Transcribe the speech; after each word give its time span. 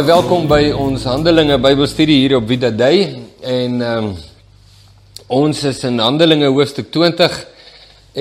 Baie 0.00 0.14
welkom 0.14 0.46
by 0.48 0.70
ons 0.80 1.02
Handelinge 1.04 1.58
Bybelstudie 1.60 2.14
hier 2.22 2.32
op 2.38 2.46
Vida 2.48 2.70
Day 2.72 3.02
en 3.44 3.74
ehm 3.84 4.06
um, 4.06 4.14
ons 5.36 5.58
is 5.68 5.82
in 5.84 6.00
Handelinge 6.00 6.48
hoofstuk 6.48 6.88
20 6.94 7.34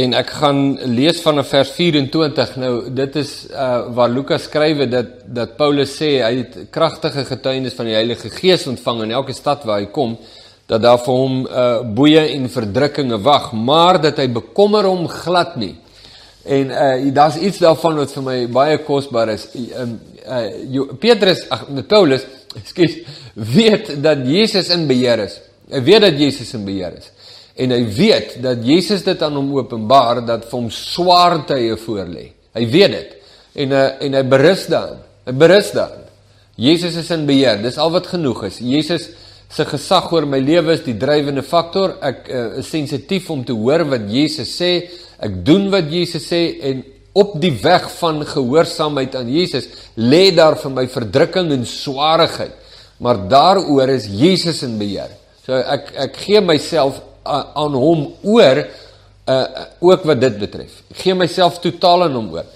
en 0.04 0.18
ek 0.20 0.34
gaan 0.42 0.60
lees 0.98 1.22
vanaf 1.24 1.48
vers 1.56 1.72
24. 1.78 2.52
Nou 2.60 2.74
dit 2.92 3.16
is 3.24 3.32
uh 3.48 3.96
waar 3.96 4.12
Lukas 4.12 4.50
skrywe 4.50 4.90
dat 4.92 5.14
dat 5.24 5.56
Paulus 5.56 5.96
sê 6.02 6.18
hy 6.20 6.34
het 6.42 6.58
kragtige 6.76 7.24
getuienis 7.32 7.80
van 7.80 7.88
die 7.88 7.96
Heilige 7.96 8.28
Gees 8.28 8.68
ontvang 8.68 9.06
in 9.06 9.16
elke 9.22 9.38
stad 9.38 9.64
waar 9.64 9.80
hy 9.80 9.88
kom 9.88 10.18
dat 10.68 10.84
daar 10.84 11.00
vir 11.06 11.22
hom 11.24 11.42
uh 11.48 11.80
boeye 11.96 12.26
en 12.34 12.52
verdrukkinge 12.60 13.24
wag, 13.24 13.54
maar 13.54 14.02
dat 14.04 14.20
hy 14.20 14.28
bekommer 14.28 14.92
hom 14.92 15.08
glad 15.08 15.56
nie. 15.56 15.78
En 16.44 16.72
uh 16.72 17.14
daar's 17.14 17.38
iets 17.38 17.58
daarvan 17.58 18.00
wat 18.00 18.12
vir 18.16 18.24
my 18.24 18.38
baie 18.48 18.80
kosbaar 18.84 19.34
is. 19.36 19.48
Um 19.76 20.00
uh 20.26 20.96
Petrus, 21.00 21.46
ag 21.50 21.68
Paulus, 21.88 22.26
ekskuus, 22.60 23.00
weet 23.34 23.96
dat 24.04 24.26
Jesus 24.28 24.70
in 24.70 24.88
beheer 24.88 25.26
is. 25.26 25.40
Hy 25.70 25.84
weet 25.86 26.02
dat 26.08 26.20
Jesus 26.20 26.54
in 26.54 26.66
beheer 26.66 26.96
is. 26.98 27.12
En 27.60 27.74
hy 27.76 27.84
weet 27.94 28.38
dat 28.42 28.64
Jesus 28.64 29.04
dit 29.04 29.22
aan 29.22 29.36
hom 29.36 29.52
openbaar 29.58 30.24
dat 30.26 30.48
vir 30.48 30.58
hom 30.58 30.70
swaar 30.72 31.42
tye 31.50 31.76
voorlê. 31.78 32.30
Hy 32.56 32.68
weet 32.72 32.96
dit. 32.96 33.16
En 33.66 33.74
uh, 33.76 33.88
en 34.06 34.16
hy 34.16 34.24
berus 34.32 34.68
daarin. 34.72 35.02
Hy 35.28 35.34
berus 35.38 35.74
daarin. 35.76 36.06
Jesus 36.60 36.96
is 37.00 37.12
in 37.16 37.26
beheer. 37.28 37.60
Dis 37.64 37.78
al 37.80 37.92
wat 37.92 38.08
genoeg 38.08 38.46
is. 38.48 38.62
Jesus 38.64 39.10
se 39.50 39.66
gesag 39.66 40.12
oor 40.14 40.28
my 40.30 40.40
lewe 40.44 40.76
is 40.78 40.84
die 40.86 40.98
drywende 41.00 41.44
faktor. 41.44 41.98
Ek 42.06 42.28
uh, 42.32 42.48
is 42.62 42.72
sensitief 42.72 43.30
om 43.34 43.44
te 43.46 43.56
hoor 43.56 43.86
wat 43.92 44.08
Jesus 44.12 44.52
sê. 44.56 44.74
Ek 45.20 45.42
doen 45.46 45.68
wat 45.74 45.92
Jesus 45.92 46.28
sê 46.32 46.42
en 46.70 46.84
op 47.20 47.36
die 47.42 47.54
weg 47.62 47.88
van 47.98 48.22
gehoorsaamheid 48.26 49.16
aan 49.20 49.30
Jesus 49.34 49.68
lê 50.00 50.30
daar 50.36 50.56
vir 50.62 50.72
my 50.72 50.86
verdrukking 50.88 51.52
en 51.56 51.66
swaarigheid. 51.68 52.56
Maar 53.00 53.24
daaroor 53.32 53.90
is 53.96 54.08
Jesus 54.08 54.64
in 54.64 54.78
beheer. 54.80 55.12
So 55.46 55.58
ek 55.58 55.94
ek 56.08 56.20
gee 56.26 56.42
myself 56.44 57.02
aan 57.26 57.76
hom 57.76 58.08
oor 58.24 58.64
uh 59.30 59.46
ook 59.86 60.06
wat 60.10 60.22
dit 60.22 60.40
betref. 60.40 60.82
Ek 60.92 61.04
gee 61.04 61.16
myself 61.16 61.60
totaal 61.64 62.08
aan 62.08 62.18
hom 62.18 62.32
oor. 62.34 62.48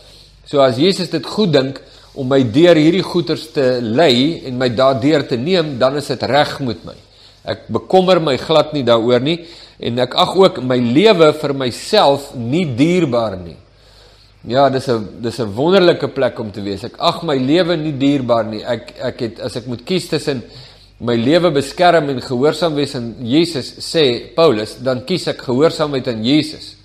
So 0.46 0.62
as 0.64 0.80
Jesus 0.80 1.12
dit 1.12 1.26
goed 1.26 1.54
dink 1.54 1.80
om 2.14 2.28
my 2.30 2.44
deur 2.44 2.78
hierdie 2.78 3.06
goeters 3.06 3.48
te 3.56 3.80
lei 3.82 4.44
en 4.46 4.58
my 4.60 4.70
daardeur 4.70 5.26
te 5.28 5.38
neem, 5.40 5.78
dan 5.82 5.98
is 5.98 6.12
dit 6.12 6.24
reg 6.30 6.60
met 6.62 6.84
my. 6.86 6.96
Ek 7.44 7.68
bekommer 7.68 8.22
my 8.24 8.38
glad 8.40 8.72
nie 8.74 8.86
daaroor 8.88 9.24
nie 9.24 9.42
en 9.84 10.00
ek 10.00 10.16
ag 10.16 10.36
ook 10.40 10.62
my 10.64 10.78
lewe 10.80 11.34
vir 11.42 11.54
myself 11.54 12.32
nie 12.40 12.66
dierbaar 12.78 13.36
nie. 13.42 13.58
Ja, 14.48 14.70
dis 14.70 14.88
'n 14.88 15.22
dis 15.22 15.40
'n 15.40 15.56
wonderlike 15.56 16.08
plek 16.08 16.40
om 16.40 16.52
te 16.52 16.62
wees. 16.62 16.84
Ek 16.84 16.96
ag 17.00 17.24
my 17.24 17.38
lewe 17.38 17.76
nie 17.78 17.98
dierbaar 17.98 18.46
nie. 18.46 18.64
Ek 18.64 18.94
ek 19.00 19.20
het 19.20 19.40
as 19.40 19.56
ek 19.56 19.68
moet 19.68 19.84
kies 19.86 20.08
tussen 20.08 20.44
my 21.00 21.16
lewe 21.16 21.52
beskerm 21.52 22.10
en 22.10 22.22
gehoorsaam 22.22 22.76
wees 22.76 22.96
aan 22.96 23.16
Jesus 23.20 23.74
sê 23.80 24.34
Paulus, 24.36 24.78
dan 24.80 25.04
kies 25.06 25.28
ek 25.28 25.42
gehoorsaamheid 25.42 26.08
aan 26.08 26.24
Jesus. 26.24 26.76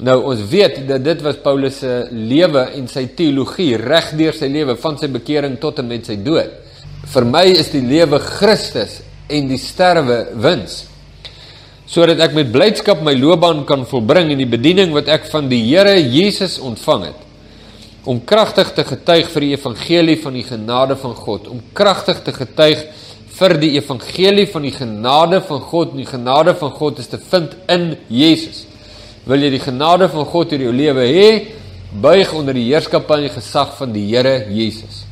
Nou 0.00 0.22
ons 0.22 0.40
weet 0.50 0.88
dat 0.88 1.04
dit 1.04 1.22
was 1.22 1.36
Paulus 1.36 1.78
se 1.78 2.08
lewe 2.10 2.70
en 2.78 2.88
sy 2.88 3.06
teologie 3.16 3.76
regdeur 3.76 4.32
sy 4.32 4.46
lewe 4.46 4.76
van 4.76 4.98
sy 4.98 5.08
bekering 5.08 5.58
tot 5.60 5.78
en 5.78 5.88
met 5.88 6.06
sy 6.06 6.16
dood. 6.16 6.50
Vir 7.12 7.24
my 7.24 7.44
is 7.44 7.70
die 7.70 7.82
lewe 7.82 8.18
Christus 8.18 9.02
en 9.28 9.50
die 9.50 9.60
sterwe 9.60 10.24
wins. 10.42 10.86
Sodat 11.86 12.22
ek 12.24 12.34
met 12.34 12.52
blydskap 12.52 13.02
my 13.04 13.12
loopbaan 13.18 13.66
kan 13.68 13.84
volbring 13.88 14.32
in 14.32 14.40
die 14.40 14.48
bediening 14.48 14.94
wat 14.96 15.10
ek 15.12 15.28
van 15.30 15.50
die 15.50 15.60
Here 15.66 15.98
Jesus 16.00 16.58
ontvang 16.62 17.10
het 17.10 17.28
om 18.04 18.18
kragtig 18.26 18.72
te 18.74 18.82
getuig 18.82 19.28
vir 19.30 19.44
die 19.44 19.52
evangelie 19.54 20.16
van 20.18 20.34
die 20.34 20.42
genade 20.42 20.96
van 20.98 21.12
God, 21.14 21.46
om 21.52 21.60
kragtig 21.76 22.18
te 22.26 22.32
getuig 22.34 22.80
vir 23.32 23.54
die 23.60 23.72
evangelie 23.78 24.46
van 24.50 24.66
die 24.66 24.74
genade 24.74 25.40
van 25.46 25.62
God. 25.70 25.94
Die 25.96 26.08
genade 26.08 26.54
van 26.58 26.72
God 26.76 27.00
is 27.02 27.08
te 27.10 27.18
vind 27.30 27.54
in 27.72 27.92
Jesus. 28.12 28.66
Wil 29.28 29.46
jy 29.46 29.52
die 29.54 29.62
genade 29.62 30.08
van 30.12 30.26
God 30.28 30.52
in 30.56 30.66
jou 30.66 30.74
lewe 30.74 31.06
hê? 31.08 31.30
Buig 32.02 32.32
onder 32.36 32.56
die 32.56 32.68
heerskappy 32.70 33.22
en 33.22 33.32
gesag 33.32 33.76
van 33.78 33.94
die 33.94 34.04
Here 34.10 34.42
Jesus. 34.52 35.04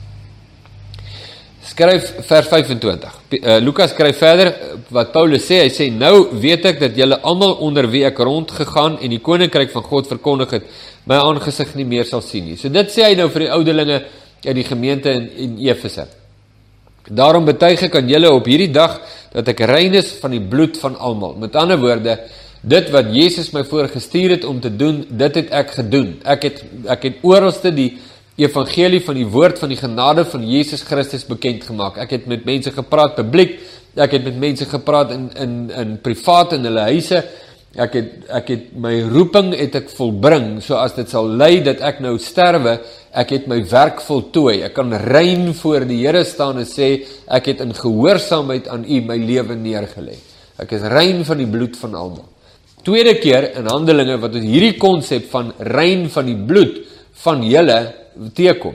Skryf 1.80 2.08
vers 2.28 2.48
25. 2.48 3.12
Uh, 3.40 3.56
Lukas 3.64 3.94
skryf 3.94 4.18
verder 4.20 4.48
uh, 4.52 4.74
wat 4.92 5.14
Paulus 5.14 5.46
sê. 5.48 5.62
Hy 5.64 5.70
sê 5.72 5.86
nou 5.88 6.26
weet 6.42 6.66
ek 6.68 6.80
dat 6.82 6.98
julle 6.98 7.16
almal 7.24 7.54
onder 7.64 7.86
wie 7.88 8.02
ek 8.04 8.20
rondgegaan 8.20 8.98
en 9.00 9.14
die 9.14 9.20
koninkryk 9.24 9.72
van 9.72 9.86
God 9.86 10.10
verkondig 10.10 10.52
het, 10.58 10.66
my 11.08 11.16
aangesig 11.24 11.72
nie 11.78 11.86
meer 11.88 12.04
sal 12.04 12.20
sien 12.20 12.50
nie. 12.50 12.58
So 12.60 12.68
dit 12.68 12.92
sê 12.92 13.06
hy 13.06 13.14
nou 13.16 13.30
vir 13.32 13.46
die 13.46 13.48
ouderlinge 13.56 13.96
in 14.44 14.58
die 14.60 14.66
gemeente 14.68 15.14
in, 15.16 15.30
in 15.40 15.56
Efese. 15.70 16.04
Daarom 17.08 17.48
betuig 17.48 17.86
ek 17.88 17.96
aan 17.96 18.12
julle 18.12 18.28
op 18.28 18.52
hierdie 18.52 18.74
dag 18.76 19.00
dat 19.32 19.48
ek 19.48 19.64
rein 19.72 19.96
is 19.96 20.12
van 20.20 20.36
die 20.36 20.44
bloed 20.52 20.76
van 20.82 21.00
almal. 21.00 21.38
Met 21.40 21.56
ander 21.56 21.80
woorde, 21.80 22.18
dit 22.60 22.92
wat 22.92 23.08
Jesus 23.16 23.54
my 23.56 23.64
voorgestuur 23.64 24.36
het 24.36 24.44
om 24.44 24.60
te 24.60 24.68
doen, 24.68 25.00
dit 25.08 25.40
het 25.40 25.56
ek 25.62 25.72
gedoen. 25.80 26.18
Ek 26.28 26.44
het 26.44 26.60
ek 26.92 27.08
het 27.08 27.24
oralste 27.24 27.72
die 27.72 27.94
evangelie 28.44 29.02
van 29.04 29.18
die 29.18 29.28
woord 29.28 29.60
van 29.60 29.72
die 29.72 29.78
genade 29.78 30.24
van 30.28 30.46
Jesus 30.46 30.82
Christus 30.86 31.26
bekend 31.28 31.66
gemaak. 31.68 31.98
Ek 32.00 32.16
het 32.16 32.26
met 32.30 32.46
mense 32.48 32.72
gepraat 32.74 33.16
publiek, 33.18 33.58
ek 34.00 34.16
het 34.16 34.26
met 34.26 34.40
mense 34.40 34.66
gepraat 34.70 35.12
in 35.14 35.28
in 35.36 35.54
in 35.70 35.94
privaat 36.02 36.56
in 36.56 36.64
hulle 36.68 36.86
huise. 36.88 37.22
Ek 37.78 37.94
het 37.94 38.30
ek 38.40 38.48
het 38.50 38.64
my 38.74 38.96
roeping 39.12 39.52
het 39.54 39.76
ek 39.78 39.92
volbring. 39.94 40.58
So 40.62 40.78
as 40.80 40.96
dit 40.96 41.10
sal 41.10 41.28
lei 41.28 41.60
dat 41.62 41.84
ek 41.86 42.00
nou 42.02 42.16
sterwe, 42.18 42.78
ek 43.12 43.36
het 43.36 43.46
my 43.50 43.60
werk 43.70 44.02
voltooi. 44.02 44.62
Ek 44.66 44.74
kan 44.74 44.90
rein 44.92 45.52
voor 45.54 45.86
die 45.86 46.00
Here 46.02 46.24
staan 46.24 46.58
en 46.58 46.66
sê 46.66 47.06
ek 47.28 47.52
het 47.52 47.62
in 47.62 47.76
gehoorsaamheid 47.76 48.68
aan 48.68 48.84
U 48.88 49.00
my 49.06 49.18
lewe 49.22 49.54
neergelê. 49.54 50.18
Ek 50.58 50.74
is 50.76 50.82
rein 50.90 51.24
van 51.24 51.38
die 51.38 51.48
bloed 51.48 51.78
van 51.78 51.94
almal. 51.94 52.26
Tweede 52.84 53.18
keer 53.20 53.52
in 53.60 53.68
Handelinge 53.68 54.16
wat 54.20 54.34
ons 54.34 54.46
hierdie 54.48 54.78
konsep 54.80 55.28
van 55.30 55.52
rein 55.60 56.08
van 56.10 56.26
die 56.26 56.38
bloed 56.48 56.80
van 57.22 57.42
julle 57.44 57.99
teekom 58.34 58.74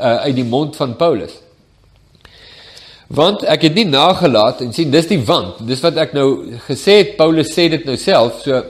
uh, 0.00 0.14
uit 0.24 0.34
die 0.34 0.44
mond 0.44 0.76
van 0.76 0.96
Paulus. 0.96 1.34
Want 3.08 3.42
ek 3.48 3.62
het 3.68 3.74
nie 3.78 3.86
nagelaat 3.88 4.60
en 4.60 4.72
sien 4.76 4.90
dis 4.92 5.08
die 5.08 5.20
want. 5.24 5.62
Dis 5.66 5.80
wat 5.80 5.96
ek 5.96 6.12
nou 6.16 6.58
gesê 6.66 6.98
het 7.00 7.16
Paulus 7.16 7.54
sê 7.54 7.70
dit 7.72 7.86
nou 7.88 7.96
self. 7.96 8.42
So 8.44 8.62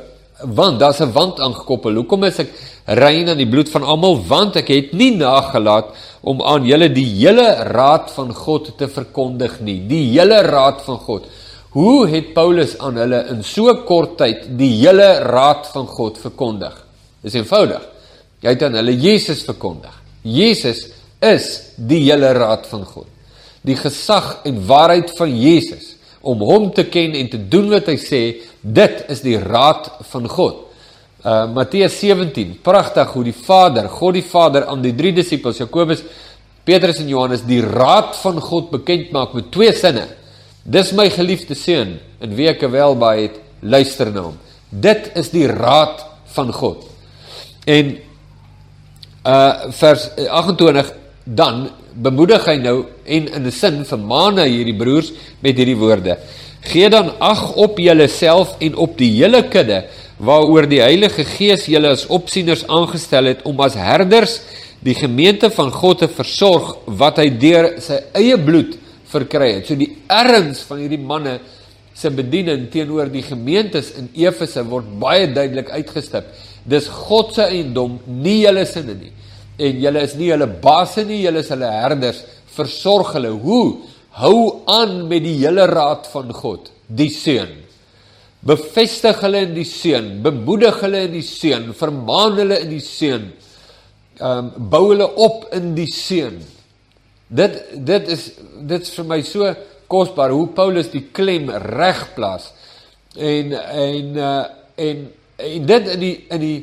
want 0.44 0.78
daar's 0.78 1.00
'n 1.00 1.12
want 1.12 1.40
aangekoppel. 1.40 1.94
Hoekom 1.94 2.24
is 2.24 2.38
ek 2.38 2.50
rein 2.86 3.28
aan 3.28 3.36
die 3.36 3.48
bloed 3.48 3.68
van 3.68 3.82
almal? 3.82 4.22
Want 4.26 4.56
ek 4.56 4.68
het 4.68 4.92
nie 4.92 5.16
nagelaat 5.16 5.90
om 6.20 6.42
aan 6.42 6.64
julle 6.64 6.92
die 6.92 7.06
hele 7.18 7.54
raad 7.74 8.10
van 8.10 8.34
God 8.34 8.78
te 8.78 8.88
verkondig 8.88 9.60
nie. 9.60 9.86
Die 9.86 10.18
hele 10.18 10.42
raad 10.42 10.82
van 10.82 10.98
God. 10.98 11.26
Hoe 11.70 12.08
het 12.08 12.32
Paulus 12.34 12.78
aan 12.78 12.96
hulle 12.96 13.26
in 13.28 13.42
so 13.42 13.74
kort 13.74 14.16
tyd 14.18 14.58
die 14.58 14.72
hele 14.80 15.18
raad 15.18 15.66
van 15.66 15.86
God 15.86 16.18
verkondig? 16.18 16.84
Dis 17.22 17.34
eenvoudig. 17.34 17.97
Hy 18.42 18.54
het 18.54 18.62
aan 18.62 18.78
hulle 18.78 18.94
Jesus 18.94 19.42
verkondig. 19.46 19.94
Jesus 20.22 20.86
is 21.24 21.74
die 21.76 22.04
hele 22.06 22.30
raad 22.36 22.66
van 22.70 22.84
God 22.86 23.08
die 23.68 23.76
gesag 23.78 24.38
en 24.48 24.60
waarheid 24.66 25.12
van 25.18 25.32
Jesus 25.34 25.94
om 26.20 26.42
hom 26.44 26.70
te 26.74 26.84
ken 26.90 27.14
en 27.16 27.28
te 27.30 27.40
doen 27.50 27.68
wat 27.72 27.88
hy 27.90 27.96
sê, 28.00 28.22
dit 28.60 29.04
is 29.12 29.22
die 29.24 29.36
raad 29.38 29.86
van 30.10 30.26
God. 30.28 30.64
Uh 31.22 31.46
Matteus 31.54 31.94
17, 32.00 32.56
pragtig 32.64 33.12
hoe 33.14 33.24
die 33.26 33.36
Vader, 33.36 33.88
God 33.90 34.18
die 34.18 34.26
Vader 34.26 34.66
aan 34.70 34.82
die 34.82 34.94
drie 34.98 35.12
disippels 35.14 35.60
Jakobus, 35.62 36.02
Petrus 36.66 37.00
en 37.00 37.08
Johannes 37.10 37.46
die 37.48 37.62
raad 37.64 38.16
van 38.20 38.42
God 38.44 38.72
bekend 38.74 39.12
maak 39.14 39.32
met 39.36 39.48
twee 39.54 39.72
sinne. 39.72 40.04
Dis 40.68 40.92
my 40.92 41.06
geliefde 41.10 41.56
seun, 41.56 41.96
in 42.20 42.34
wie 42.36 42.50
ek 42.50 42.66
welbaai 42.68 43.22
het, 43.22 43.38
luister 43.62 44.10
na 44.12 44.26
hom. 44.26 44.36
Dit 44.68 45.12
is 45.16 45.30
die 45.32 45.46
raad 45.48 46.02
van 46.34 46.52
God. 46.52 46.84
En 47.64 47.94
uh 49.26 49.70
vers 49.74 50.10
28 50.16 50.92
dan 51.24 51.68
bemoedig 51.92 52.44
hy 52.46 52.56
nou 52.62 52.76
en 53.04 53.28
in 53.28 53.46
'n 53.46 53.52
sin 53.52 53.84
vermaan 53.84 54.38
hy 54.38 54.48
hierdie 54.48 54.76
broers 54.78 55.12
met 55.40 55.56
hierdie 55.56 55.76
woorde. 55.76 56.18
Gee 56.60 56.88
dan 56.90 57.12
ag 57.18 57.54
op 57.54 57.78
julleself 57.78 58.56
en 58.58 58.76
op 58.76 58.98
die 58.98 59.10
hele 59.16 59.42
kudde 59.48 59.84
waaroor 60.18 60.66
die 60.68 60.80
Heilige 60.80 61.24
Gees 61.24 61.66
julle 61.66 61.88
as 61.88 62.06
opsieners 62.06 62.66
aangestel 62.66 63.24
het 63.24 63.42
om 63.42 63.60
as 63.60 63.74
herders 63.74 64.40
die 64.80 64.94
gemeente 64.94 65.50
van 65.50 65.70
God 65.70 65.98
te 65.98 66.08
versorg 66.08 66.76
wat 66.86 67.18
hy 67.18 67.28
deur 67.30 67.80
sy 67.82 68.00
eie 68.14 68.38
bloed 68.38 68.76
verkry 69.08 69.54
het. 69.54 69.66
So 69.66 69.74
die 69.74 69.96
erns 70.06 70.62
van 70.68 70.78
hierdie 70.78 71.00
manne 71.00 71.38
se 71.98 72.10
bediening 72.14 72.68
teenoor 72.70 73.10
die 73.10 73.24
gemeentes 73.26 73.90
in 73.98 74.08
Efese 74.14 74.62
word 74.68 74.90
baie 75.02 75.26
duidelik 75.34 75.72
uitgestip. 75.74 76.30
Dis 76.68 76.86
God 77.08 77.34
se 77.34 77.48
eiendom, 77.50 77.98
nie 78.06 78.42
julle 78.44 78.66
sinne 78.68 78.94
nie 78.98 79.14
en 79.58 79.80
julle 79.82 80.02
is 80.06 80.14
nie 80.18 80.30
hulle 80.30 80.48
basse 80.62 81.04
nie, 81.06 81.22
julle 81.24 81.42
is 81.42 81.50
hulle 81.52 81.70
herders. 81.72 82.22
Versorg 82.54 83.14
hulle. 83.16 83.32
Hoe? 83.42 83.78
Hou 84.18 84.38
aan 84.70 85.00
met 85.10 85.24
die 85.26 85.36
hele 85.40 85.66
raad 85.70 86.06
van 86.12 86.30
God, 86.34 86.70
die 86.86 87.10
seun. 87.12 87.56
Bevestig 88.46 89.18
hulle 89.24 89.42
in 89.48 89.56
die 89.56 89.66
seun, 89.66 90.12
bemoedig 90.22 90.78
hulle 90.84 91.04
in 91.08 91.16
die 91.16 91.26
seun, 91.26 91.72
vermaan 91.76 92.38
hulle 92.38 92.60
in 92.64 92.70
die 92.76 92.84
seun. 92.84 93.32
Ehm 94.18 94.46
um, 94.48 94.70
bou 94.70 94.88
hulle 94.88 95.06
op 95.22 95.46
in 95.54 95.74
die 95.76 95.90
seun. 95.90 96.38
Dit 97.28 97.58
dit 97.86 98.08
is 98.14 98.30
dit 98.66 98.82
is 98.82 98.94
vir 98.94 99.06
my 99.06 99.20
so 99.26 99.50
kosbaar 99.88 100.32
hoe 100.34 100.48
Paulus 100.56 100.90
die 100.92 101.06
klem 101.12 101.50
reg 101.50 102.02
plaas. 102.16 102.50
En 103.16 103.54
en 103.56 104.16
uh 104.16 104.44
en 104.78 105.06
en 105.38 105.64
dit 105.66 105.88
in 105.94 106.00
die 106.00 106.14
in 106.30 106.42
die 106.42 106.58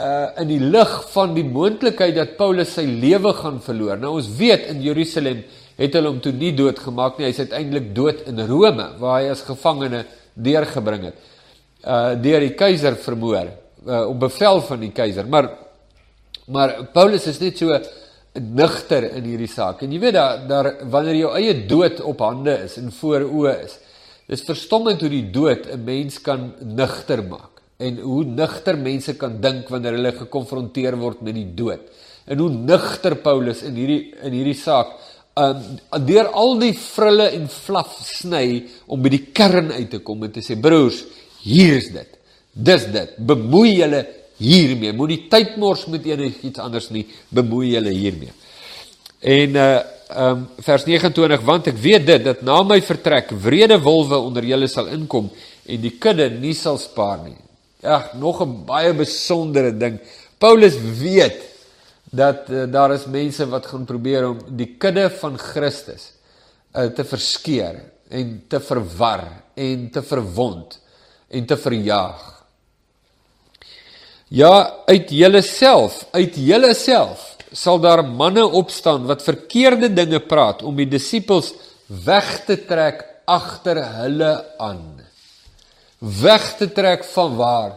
uh 0.00 0.42
in 0.42 0.48
die 0.50 0.60
lig 0.60 0.94
van 1.12 1.34
die 1.36 1.44
moontlikheid 1.44 2.16
dat 2.16 2.36
Paulus 2.40 2.74
sy 2.74 2.86
lewe 2.86 3.32
gaan 3.36 3.60
verloor. 3.64 4.00
Nou 4.00 4.16
ons 4.18 4.30
weet 4.38 4.66
in 4.72 4.82
Jerusalem 4.84 5.44
het 5.76 5.94
hulle 5.94 6.10
hom 6.10 6.20
toe 6.24 6.32
nie 6.32 6.54
doodgemaak 6.56 7.18
nie. 7.18 7.28
Hy's 7.28 7.44
uiteindelik 7.44 7.92
dood 7.94 8.24
in 8.30 8.40
Rome 8.48 8.90
waar 9.00 9.20
hy 9.20 9.30
as 9.34 9.44
gevangene 9.46 10.04
deurgebring 10.34 11.10
het. 11.10 11.22
Uh 11.84 12.16
deur 12.20 12.42
die 12.42 12.56
keiser 12.58 12.96
vermoor 12.98 13.52
uh, 13.86 14.02
op 14.08 14.20
bevel 14.20 14.60
van 14.66 14.82
die 14.82 14.92
keiser. 14.92 15.28
Maar 15.28 15.50
maar 16.46 16.76
Paulus 16.94 17.26
is 17.26 17.40
net 17.42 17.58
so 17.58 17.74
nugter 18.40 19.08
in 19.16 19.24
hierdie 19.24 19.50
saak. 19.50 19.82
En 19.82 19.92
jy 19.92 20.00
weet 20.02 20.16
daar 20.16 20.46
daar 20.48 20.70
wanneer 20.90 21.20
jou 21.20 21.32
eie 21.38 21.54
dood 21.68 22.00
op 22.00 22.22
hande 22.24 22.56
is 22.64 22.76
en 22.80 22.92
voor 22.92 23.26
oë 23.26 23.54
is. 23.64 23.76
Dis 24.26 24.42
verstommend 24.46 25.00
hoe 25.00 25.10
die 25.10 25.30
dood 25.30 25.66
'n 25.66 25.84
mens 25.84 26.20
kan 26.20 26.52
nugter 26.60 27.22
maak 27.22 27.62
en 27.78 27.98
hoe 28.00 28.24
nugter 28.24 28.78
mense 28.78 29.16
kan 29.16 29.40
dink 29.40 29.68
wanneer 29.68 29.98
hulle 29.98 30.12
gekonfronteer 30.12 30.96
word 30.96 31.20
met 31.20 31.34
die 31.34 31.54
dood. 31.54 31.80
En 32.26 32.38
hoe 32.38 32.50
nugter 32.50 33.16
Paulus 33.16 33.62
in 33.62 33.74
hierdie 33.74 34.14
in 34.22 34.32
hierdie 34.32 34.58
saak 34.58 34.96
um 35.36 35.78
deur 36.06 36.30
al 36.32 36.58
die 36.58 36.72
frille 36.72 37.28
en 37.36 37.48
flaf 37.52 37.98
sny 38.00 38.64
om 38.88 39.02
by 39.02 39.12
die 39.12 39.26
kern 39.36 39.70
uit 39.72 39.90
te 39.90 39.98
kom 39.98 40.24
en 40.24 40.32
te 40.32 40.40
sê 40.40 40.56
broers, 40.56 41.02
hier 41.44 41.76
is 41.76 41.90
dit. 41.92 42.16
Dis 42.52 42.86
dit. 42.88 43.18
Bemoei 43.18 43.76
julle 43.76 44.06
hiermee. 44.38 44.92
Moenie 44.92 45.26
tyd 45.30 45.56
mors 45.56 45.86
met 45.86 46.06
enigiets 46.06 46.62
anders 46.62 46.90
nie. 46.90 47.06
Bemoei 47.28 47.72
julle 47.74 47.92
hiermee. 47.94 48.32
En 49.20 49.56
uh 49.56 49.76
um 50.06 50.44
vers 50.62 50.84
29 50.86 51.42
want 51.42 51.66
ek 51.66 51.78
weet 51.82 52.04
dit 52.06 52.22
dat 52.22 52.42
na 52.46 52.60
my 52.62 52.78
vertrek 52.84 53.32
wrede 53.42 53.74
wolwe 53.82 54.14
onder 54.22 54.44
julle 54.46 54.68
sal 54.70 54.86
inkom 54.94 55.26
en 55.66 55.80
die 55.82 55.96
kudde 55.98 56.28
nie 56.30 56.54
sal 56.54 56.78
spaar 56.78 57.24
nie. 57.24 57.34
Ag, 57.82 58.14
nog 58.14 58.42
'n 58.42 58.64
baie 58.66 58.94
besondere 58.94 59.76
ding. 59.76 59.98
Paulus 60.38 60.76
weet 60.78 61.42
dat 62.10 62.50
uh, 62.50 62.64
daar 62.70 62.94
is 62.94 63.06
mense 63.06 63.48
wat 63.48 63.66
gaan 63.66 63.84
probeer 63.84 64.28
om 64.28 64.38
die 64.56 64.76
kudde 64.78 65.10
van 65.10 65.38
Christus 65.38 66.12
uh, 66.74 66.86
te 66.86 67.04
verskeer 67.04 67.82
en 68.08 68.44
te 68.48 68.60
verwar 68.60 69.24
en 69.54 69.90
te 69.90 70.02
verwond 70.02 70.78
en 71.28 71.46
te 71.46 71.56
verjaag. 71.56 72.45
Ja, 74.28 74.74
uit 74.86 75.10
julleself, 75.10 76.06
uit 76.10 76.34
julleself 76.34 77.36
sal 77.52 77.78
daar 77.80 78.02
manne 78.04 78.46
opstaan 78.46 79.06
wat 79.06 79.22
verkeerde 79.22 79.92
dinge 79.92 80.20
praat 80.20 80.62
om 80.66 80.76
die 80.76 80.88
disippels 80.90 81.52
weg 81.86 82.42
te 82.44 82.56
trek 82.66 83.04
agter 83.24 83.78
hulle 84.02 84.32
aan. 84.58 84.82
Weg 85.98 86.56
te 86.58 86.66
trek 86.72 87.04
van 87.14 87.36
waar? 87.36 87.76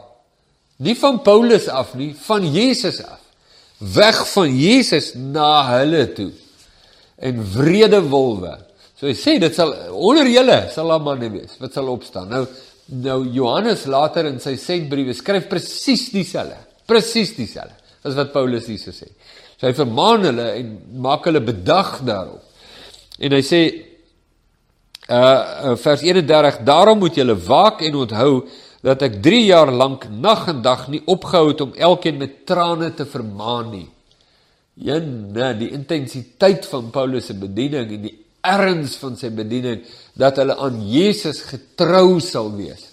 Nie 0.82 0.96
van 0.98 1.22
Paulus 1.22 1.68
af 1.68 1.94
nie, 1.94 2.16
van 2.18 2.52
Jesus 2.52 3.04
af. 3.04 3.22
Weg 3.78 4.18
van 4.32 4.50
Jesus 4.58 5.14
na 5.14 5.68
hulle 5.78 6.08
toe. 6.14 6.32
En 7.16 7.46
wrede 7.54 8.02
wolwe. 8.10 8.58
So 9.00 9.08
hy 9.08 9.16
sê 9.16 9.38
dit 9.40 9.54
sal 9.56 9.72
onder 9.96 10.28
julle 10.28 10.58
sal 10.74 10.90
daar 10.92 11.04
manne 11.04 11.30
wees 11.32 11.56
wat 11.62 11.78
sal 11.78 11.88
opstaan. 11.94 12.28
Nou 12.34 12.44
Nou 12.90 13.22
Johannes 13.30 13.86
later 13.86 14.26
in 14.26 14.40
sy 14.42 14.56
sentbriewe 14.58 15.14
skryf 15.14 15.50
presies 15.50 16.08
dieselfde. 16.14 16.58
Presies 16.90 17.36
dieselfde 17.38 17.78
as 18.04 18.16
wat 18.16 18.32
Paulus 18.34 18.70
hier 18.70 18.80
sê. 18.80 19.10
So 19.60 19.68
hy 19.68 19.74
vermaan 19.76 20.24
hulle 20.30 20.48
en 20.56 20.72
maak 21.04 21.28
hulle 21.28 21.42
bedag 21.44 22.00
daarop. 22.08 22.42
En 23.20 23.36
hy 23.36 23.44
sê 23.46 23.62
uh 25.10 25.76
vers 25.82 26.04
31 26.06 26.62
daarom 26.68 27.00
moet 27.02 27.18
julle 27.18 27.36
waak 27.36 27.82
en 27.86 27.96
onthou 28.06 28.34
dat 28.86 29.02
ek 29.04 29.18
3 29.26 29.40
jaar 29.44 29.72
lank 29.74 30.06
nag 30.10 30.48
en 30.48 30.62
dag 30.64 30.88
nie 30.88 31.02
opgehou 31.06 31.50
het 31.52 31.62
om 31.66 31.74
elkeen 31.76 32.18
met 32.18 32.46
trane 32.48 32.94
te 32.96 33.06
vermaan 33.06 33.74
nie. 33.74 33.88
Nee, 34.80 35.54
die 35.60 35.74
intensiteit 35.76 36.66
van 36.72 36.88
Paulus 36.92 37.28
se 37.28 37.36
bediening 37.36 37.90
en 37.98 38.06
die 38.06 38.16
erns 38.42 38.96
van 39.02 39.18
sy 39.20 39.30
bediening 39.36 39.84
dat 40.20 40.40
hulle 40.42 40.56
aan 40.58 40.80
Jesus 40.88 41.42
getrou 41.48 42.20
sal 42.24 42.52
wees. 42.56 42.86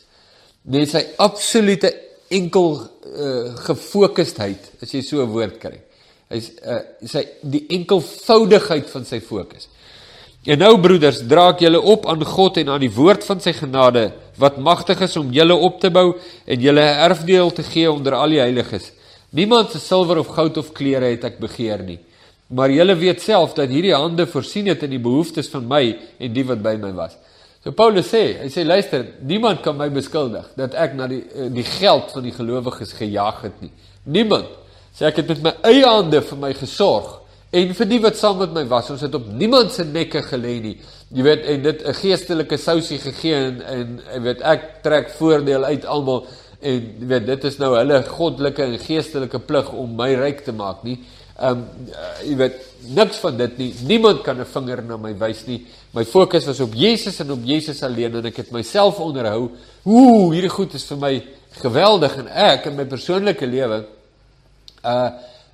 Net 0.66 0.90
sy 0.90 1.02
absolute 1.22 1.93
enkel 2.34 2.81
uh, 2.81 3.54
gefokusdheid, 3.69 4.72
as 4.82 4.94
jy 4.94 5.02
so 5.02 5.22
'n 5.22 5.31
woord 5.31 5.58
kry. 5.62 5.78
Hy's 6.31 6.50
uh, 6.58 6.82
sy 7.06 7.22
die 7.43 7.66
enkelvoudigheid 7.70 8.90
van 8.90 9.04
sy 9.06 9.20
fokus. 9.20 9.69
En 10.46 10.58
nou 10.62 10.76
broeders, 10.78 11.25
dra 11.26 11.48
ek 11.50 11.64
julle 11.64 11.81
op 11.82 12.06
aan 12.06 12.22
God 12.22 12.58
en 12.62 12.69
aan 12.75 12.82
die 12.82 12.93
woord 12.94 13.25
van 13.26 13.40
sy 13.43 13.52
genade 13.52 14.12
wat 14.38 14.58
magtig 14.62 15.00
is 15.02 15.16
om 15.19 15.32
julle 15.34 15.54
op 15.54 15.81
te 15.82 15.90
bou 15.90 16.14
en 16.46 16.60
julle 16.60 16.82
'n 16.82 17.00
erfdeel 17.10 17.50
te 17.50 17.62
gee 17.62 17.90
onder 17.90 18.14
al 18.14 18.31
die 18.31 18.38
heiliges. 18.38 18.93
Niemand 19.31 19.70
se 19.70 19.78
silwer 19.78 20.19
of 20.19 20.28
goud 20.28 20.56
of 20.56 20.72
klere 20.72 21.10
het 21.10 21.25
ek 21.25 21.38
begeer 21.38 21.82
nie. 21.82 21.98
Maar 22.48 22.70
julle 22.70 22.94
weet 22.94 23.22
self 23.22 23.56
dat 23.56 23.72
hierdie 23.72 23.94
hande 23.94 24.26
voorsien 24.31 24.69
het 24.70 24.84
in 24.87 24.93
die 24.94 25.02
behoeftes 25.02 25.48
van 25.50 25.66
my 25.66 25.82
en 26.22 26.32
die 26.34 26.44
wat 26.46 26.62
by 26.62 26.76
my 26.78 26.93
was. 26.94 27.16
So 27.64 27.75
Paulus 27.75 28.06
sê, 28.12 28.22
hy 28.38 28.48
sê 28.54 28.62
luister, 28.62 29.02
niemand 29.26 29.64
kan 29.64 29.75
my 29.75 29.88
beskuldig 29.90 30.52
dat 30.54 30.76
ek 30.78 30.94
na 30.94 31.08
die 31.10 31.25
eh, 31.34 31.48
die 31.50 31.64
geld 31.66 32.12
van 32.14 32.22
die 32.22 32.34
gelowiges 32.37 32.94
gejaag 32.94 33.40
het 33.48 33.56
nie. 33.64 33.72
Niemand. 34.14 34.52
Sê 34.94 35.08
ek 35.08 35.19
het 35.25 35.32
met 35.34 35.43
my 35.43 35.52
eie 35.72 35.82
hande 35.82 36.20
vir 36.22 36.38
my 36.44 36.52
gesorg 36.54 37.16
en 37.50 37.75
vir 37.75 37.88
die 37.90 37.98
wat 38.04 38.19
saam 38.20 38.38
met 38.44 38.54
my 38.54 38.62
was. 38.70 38.93
Ons 38.94 39.02
het 39.02 39.19
op 39.19 39.26
niemand 39.26 39.75
se 39.75 39.82
nekke 39.82 40.22
gelê 40.28 40.54
nie. 40.62 40.76
Jy 41.10 41.26
weet 41.26 41.50
en 41.50 41.62
dit 41.66 41.82
'n 41.82 41.94
geestelike 41.94 42.56
sousie 42.56 42.98
gegee 42.98 43.34
en 43.34 43.60
en 43.62 44.00
jy 44.14 44.22
weet 44.22 44.40
ek 44.43 44.82
trek 44.82 45.10
voordeel 45.19 45.64
uit 45.64 45.84
almal 45.84 46.26
en 46.62 46.81
jy 47.00 47.06
weet 47.06 47.26
dit 47.26 47.44
is 47.44 47.58
nou 47.58 47.75
hulle 47.75 48.02
goddelike 48.02 48.62
en 48.62 48.78
geestelike 48.78 49.38
plig 49.38 49.72
om 49.72 49.96
my 49.96 50.14
ryk 50.14 50.44
te 50.44 50.52
maak 50.52 50.84
nie. 50.84 51.00
Ehm 51.36 51.58
um, 51.58 51.64
uh, 51.93 52.12
jy 52.24 52.36
weet 52.36 52.60
niks 52.96 53.19
van 53.20 53.36
dit 53.36 53.58
nie. 53.58 53.74
Niemand 53.84 54.22
kan 54.24 54.40
'n 54.40 54.46
vinger 54.48 54.82
na 54.82 54.96
my 54.96 55.12
wys 55.19 55.44
nie. 55.46 55.66
My 55.93 56.05
fokus 56.05 56.46
was 56.46 56.60
op 56.60 56.74
Jesus 56.74 57.20
en 57.20 57.31
op 57.32 57.44
Jesus 57.44 57.82
alleen 57.82 58.14
en 58.14 58.24
ek 58.24 58.36
het 58.36 58.50
myself 58.50 59.00
onderhou. 59.00 59.50
Ooh, 59.84 60.32
hierdie 60.32 60.50
goed 60.50 60.74
is 60.74 60.84
vir 60.84 60.96
my 60.96 61.24
geweldig 61.60 62.16
en 62.16 62.28
ek 62.28 62.66
in 62.66 62.76
my 62.76 62.84
persoonlike 62.84 63.46
lewe 63.46 63.84
uh 64.84 65.10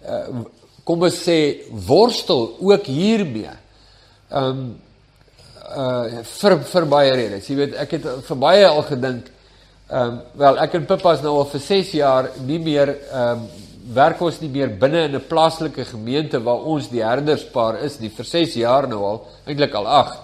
uh 0.07 0.45
kom 0.85 1.03
ons 1.03 1.29
sê 1.29 1.67
worstel 1.71 2.57
ook 2.61 2.87
hiermee. 2.87 3.51
Ehm 4.31 4.49
um, 4.51 4.81
uh 5.77 6.23
vir 6.23 6.59
vir 6.59 6.87
baie 6.87 7.11
redes. 7.11 7.49
Jy 7.49 7.57
weet, 7.57 7.75
ek 7.75 7.91
het 7.91 8.07
vir 8.27 8.37
baie 8.37 8.67
al 8.67 8.83
gedink 8.83 9.27
ehm 9.91 10.09
um, 10.09 10.21
wel 10.39 10.59
ek 10.59 10.75
en 10.79 10.87
Pippa 10.87 11.13
is 11.13 11.23
nou 11.23 11.35
al 11.37 11.49
vir 11.51 11.61
6 11.61 11.93
jaar 11.99 12.31
nie 12.47 12.59
meer 12.59 12.95
ehm 13.11 13.43
um, 13.43 13.71
werk 13.95 14.21
ons 14.23 14.41
nie 14.41 14.51
meer 14.51 14.71
binne 14.79 15.05
in 15.09 15.17
'n 15.17 15.27
plaaslike 15.29 15.85
gemeente 15.85 16.41
waar 16.41 16.63
ons 16.65 16.89
die 16.89 17.03
herderspaar 17.03 17.83
is 17.83 17.99
nie 18.01 18.09
vir 18.09 18.25
6 18.25 18.55
jaar 18.55 18.89
nou 18.89 19.03
al, 19.05 19.27
eintlik 19.47 19.75
al 19.75 19.87
8. 19.87 20.19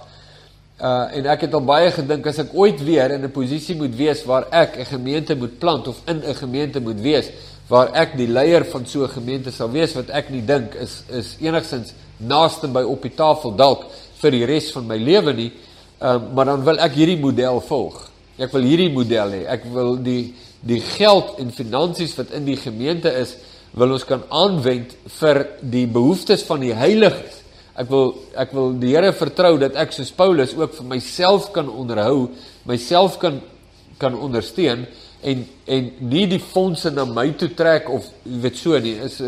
Uh 0.80 1.16
en 1.16 1.26
ek 1.26 1.40
het 1.40 1.54
al 1.54 1.64
baie 1.66 1.90
gedink 1.90 2.26
as 2.26 2.38
ek 2.38 2.54
ooit 2.54 2.80
weer 2.84 3.10
in 3.10 3.24
'n 3.24 3.30
posisie 3.30 3.74
moet 3.74 3.94
wees 3.96 4.24
waar 4.24 4.46
ek 4.50 4.78
'n 4.78 4.84
gemeente 4.84 5.34
moet 5.34 5.58
plant 5.58 5.88
of 5.88 6.00
in 6.06 6.22
'n 6.22 6.34
gemeente 6.34 6.80
moet 6.80 7.00
wees 7.00 7.30
waar 7.68 7.90
ek 7.94 8.16
die 8.16 8.28
leier 8.28 8.64
van 8.64 8.86
so 8.86 9.02
'n 9.02 9.08
gemeente 9.08 9.50
sal 9.50 9.70
wees 9.70 9.94
wat 9.94 10.10
ek 10.10 10.30
nie 10.30 10.44
dink 10.44 10.74
is 10.74 11.02
is 11.10 11.36
enigsins 11.40 11.92
naaste 12.16 12.68
by 12.68 12.82
op 12.82 13.02
die 13.02 13.14
tafel 13.14 13.56
dalk 13.56 13.84
vir 14.20 14.30
die 14.30 14.44
res 14.44 14.72
van 14.72 14.86
my 14.86 14.96
lewe 14.96 15.32
nie. 15.32 15.52
Um 16.00 16.34
maar 16.34 16.44
dan 16.44 16.64
wil 16.64 16.78
ek 16.78 16.92
hierdie 16.92 17.20
model 17.20 17.60
volg. 17.60 18.10
Ek 18.38 18.52
wil 18.52 18.62
hierdie 18.62 18.92
model 18.92 19.30
hê. 19.30 19.46
Ek 19.46 19.64
wil 19.64 19.96
die 20.02 20.34
die 20.60 20.80
geld 20.82 21.36
en 21.38 21.52
finansies 21.54 22.16
wat 22.18 22.32
in 22.34 22.46
die 22.48 22.58
gemeente 22.58 23.12
is 23.20 23.36
wil 23.78 23.92
ons 23.94 24.06
kan 24.08 24.24
aanwend 24.32 24.94
vir 25.18 25.44
die 25.60 25.86
behoeftes 25.86 26.42
van 26.48 26.62
die 26.64 26.74
heiliges. 26.74 27.42
Ek 27.78 27.90
wil 27.92 28.08
ek 28.34 28.54
wil 28.56 28.72
die 28.80 28.94
Here 28.96 29.12
vertrou 29.14 29.52
dat 29.60 29.76
ek 29.78 29.92
soos 29.94 30.10
Paulus 30.14 30.54
ook 30.56 30.74
vir 30.80 30.88
myself 30.96 31.52
kan 31.54 31.68
onderhou, 31.70 32.30
myself 32.66 33.20
kan 33.22 33.40
kan 33.98 34.14
ondersteun 34.14 34.86
en 35.22 35.46
en 35.66 35.88
nie 36.00 36.26
die 36.30 36.42
fondse 36.42 36.90
na 36.94 37.04
my 37.04 37.28
toe 37.38 37.50
trek 37.58 37.88
of 37.90 38.06
jy 38.24 38.42
weet 38.42 38.58
so 38.58 38.78
nie. 38.82 38.96
Is 39.04 39.20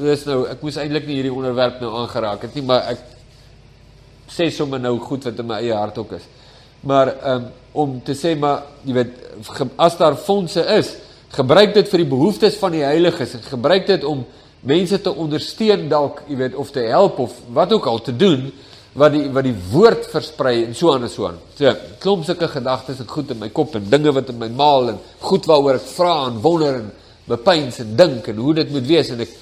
is 0.00 0.26
nou 0.28 0.44
ek 0.48 0.62
moes 0.64 0.78
eintlik 0.80 1.08
nie 1.08 1.18
hierdie 1.18 1.34
onderwerp 1.34 1.80
nou 1.82 1.90
aangeraak 2.02 2.46
het 2.46 2.56
nie, 2.56 2.64
maar 2.64 2.92
ek 2.92 3.00
sê 4.30 4.48
sommer 4.54 4.80
nou 4.80 4.94
goed 5.02 5.26
wat 5.26 5.40
in 5.42 5.48
my 5.48 5.58
eie 5.60 5.76
hart 5.76 5.98
ook 5.98 6.14
is. 6.20 6.28
Maar 6.80 7.12
um, 7.34 7.46
om 7.72 7.98
te 8.04 8.16
sê 8.18 8.34
maar 8.38 8.64
jy 8.84 8.96
weet 8.96 9.18
as 9.76 9.96
daar 9.96 10.16
fondse 10.16 10.62
is, 10.76 10.94
gebruik 11.36 11.74
dit 11.74 11.88
vir 11.88 12.02
die 12.02 12.10
behoeftes 12.10 12.56
van 12.58 12.74
die 12.74 12.82
heiliges 12.84 13.36
en 13.38 13.44
gebruik 13.46 13.86
dit 13.86 14.04
om 14.04 14.24
mense 14.66 14.98
te 15.00 15.12
ondersteun 15.12 15.86
dalk, 15.88 16.24
jy 16.28 16.36
weet, 16.36 16.56
of 16.58 16.72
te 16.74 16.82
help 16.90 17.18
of 17.22 17.36
wat 17.54 17.72
ook 17.72 17.86
al 17.86 18.02
te 18.04 18.16
doen. 18.16 18.50
wat 18.98 19.12
die 19.14 19.26
wat 19.30 19.46
die 19.46 19.54
woord 19.70 20.08
versprei 20.10 20.64
en 20.64 20.74
so 20.74 20.90
aan 20.94 21.04
en 21.06 21.12
so 21.12 21.28
aan. 21.28 21.38
So 21.58 21.70
klomp 22.02 22.24
sulke 22.26 22.48
gedagtes 22.50 23.02
en 23.02 23.10
goed 23.10 23.30
in 23.30 23.38
my 23.38 23.50
kop 23.54 23.76
en 23.78 23.86
dinge 23.90 24.12
wat 24.16 24.32
in 24.32 24.40
my 24.40 24.48
maal 24.48 24.90
en 24.94 24.98
goed 25.22 25.46
waaroor 25.46 25.78
ek 25.78 25.86
vra 25.92 26.14
en 26.26 26.40
wonder 26.42 26.80
en 26.80 26.90
bepeins 27.30 27.78
en 27.84 27.94
dink 27.96 28.26
en 28.32 28.42
hoe 28.42 28.54
dit 28.58 28.72
moet 28.74 28.88
wees 28.88 29.12
en 29.14 29.22
ek 29.22 29.36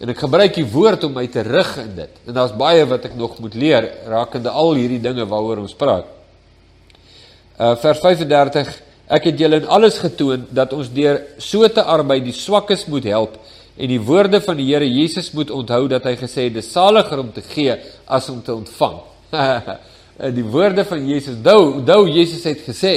en 0.00 0.12
ek 0.12 0.18
gebruik 0.26 0.56
die 0.58 0.66
woord 0.68 1.06
om 1.08 1.14
my 1.16 1.24
te 1.32 1.40
rig 1.44 1.70
in 1.80 1.94
dit. 1.96 2.18
En 2.28 2.36
daar's 2.36 2.56
baie 2.56 2.84
wat 2.88 3.06
ek 3.08 3.14
nog 3.16 3.38
moet 3.40 3.54
leer 3.56 3.86
rakende 4.08 4.52
al 4.52 4.74
hierdie 4.76 5.00
dinge 5.00 5.24
waaroor 5.28 5.62
ons 5.62 5.76
praat. 5.76 6.15
Uh 7.58 7.76
vers 7.80 8.00
35 8.00 8.82
Ek 9.06 9.28
het 9.28 9.38
julle 9.38 9.60
in 9.60 9.68
alles 9.70 10.00
getoon 10.02 10.48
dat 10.50 10.72
ons 10.74 10.88
deur 10.90 11.20
so 11.38 11.66
te 11.70 11.82
arbei 11.82 12.18
die 12.24 12.34
swakkes 12.34 12.88
moet 12.90 13.06
help 13.06 13.36
en 13.76 13.90
die 13.92 14.00
woorde 14.02 14.40
van 14.42 14.58
die 14.58 14.66
Here 14.72 14.86
Jesus 14.88 15.30
moet 15.36 15.52
onthou 15.54 15.84
dat 15.92 16.08
hy 16.08 16.16
gesê 16.18 16.48
het 16.48 16.56
dis 16.56 16.72
saliger 16.72 17.20
om 17.22 17.30
te 17.30 17.44
gee 17.44 17.76
as 18.08 18.26
om 18.32 18.40
te 18.42 18.54
ontvang. 18.54 18.96
die 20.38 20.46
woorde 20.48 20.82
van 20.88 21.04
Jesus, 21.06 21.36
onthou, 21.36 21.60
onthou 21.82 22.00
Jesus 22.08 22.48
het 22.48 22.64
gesê 22.66 22.94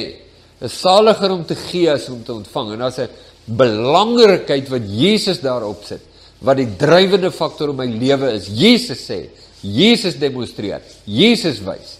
dis 0.59 0.79
saliger 0.81 1.35
om 1.35 1.43
te 1.45 1.57
gee 1.67 1.91
as 1.91 2.07
om 2.09 2.23
te 2.25 2.33
ontvang 2.33 2.73
en 2.73 2.85
daar's 2.87 2.99
'n 3.03 3.09
belangrikheid 3.45 4.69
wat 4.69 4.87
Jesus 4.87 5.41
daarop 5.45 5.83
sit 5.83 6.01
wat 6.41 6.57
die 6.57 6.69
drywende 6.79 7.31
faktor 7.31 7.69
in 7.69 7.75
my 7.75 7.85
lewe 7.85 8.31
is. 8.33 8.47
Jesus 8.47 9.03
sê, 9.03 9.29
Jesus 9.61 10.15
demonstreer, 10.15 10.81
Jesus 11.05 11.59
wys. 11.59 11.98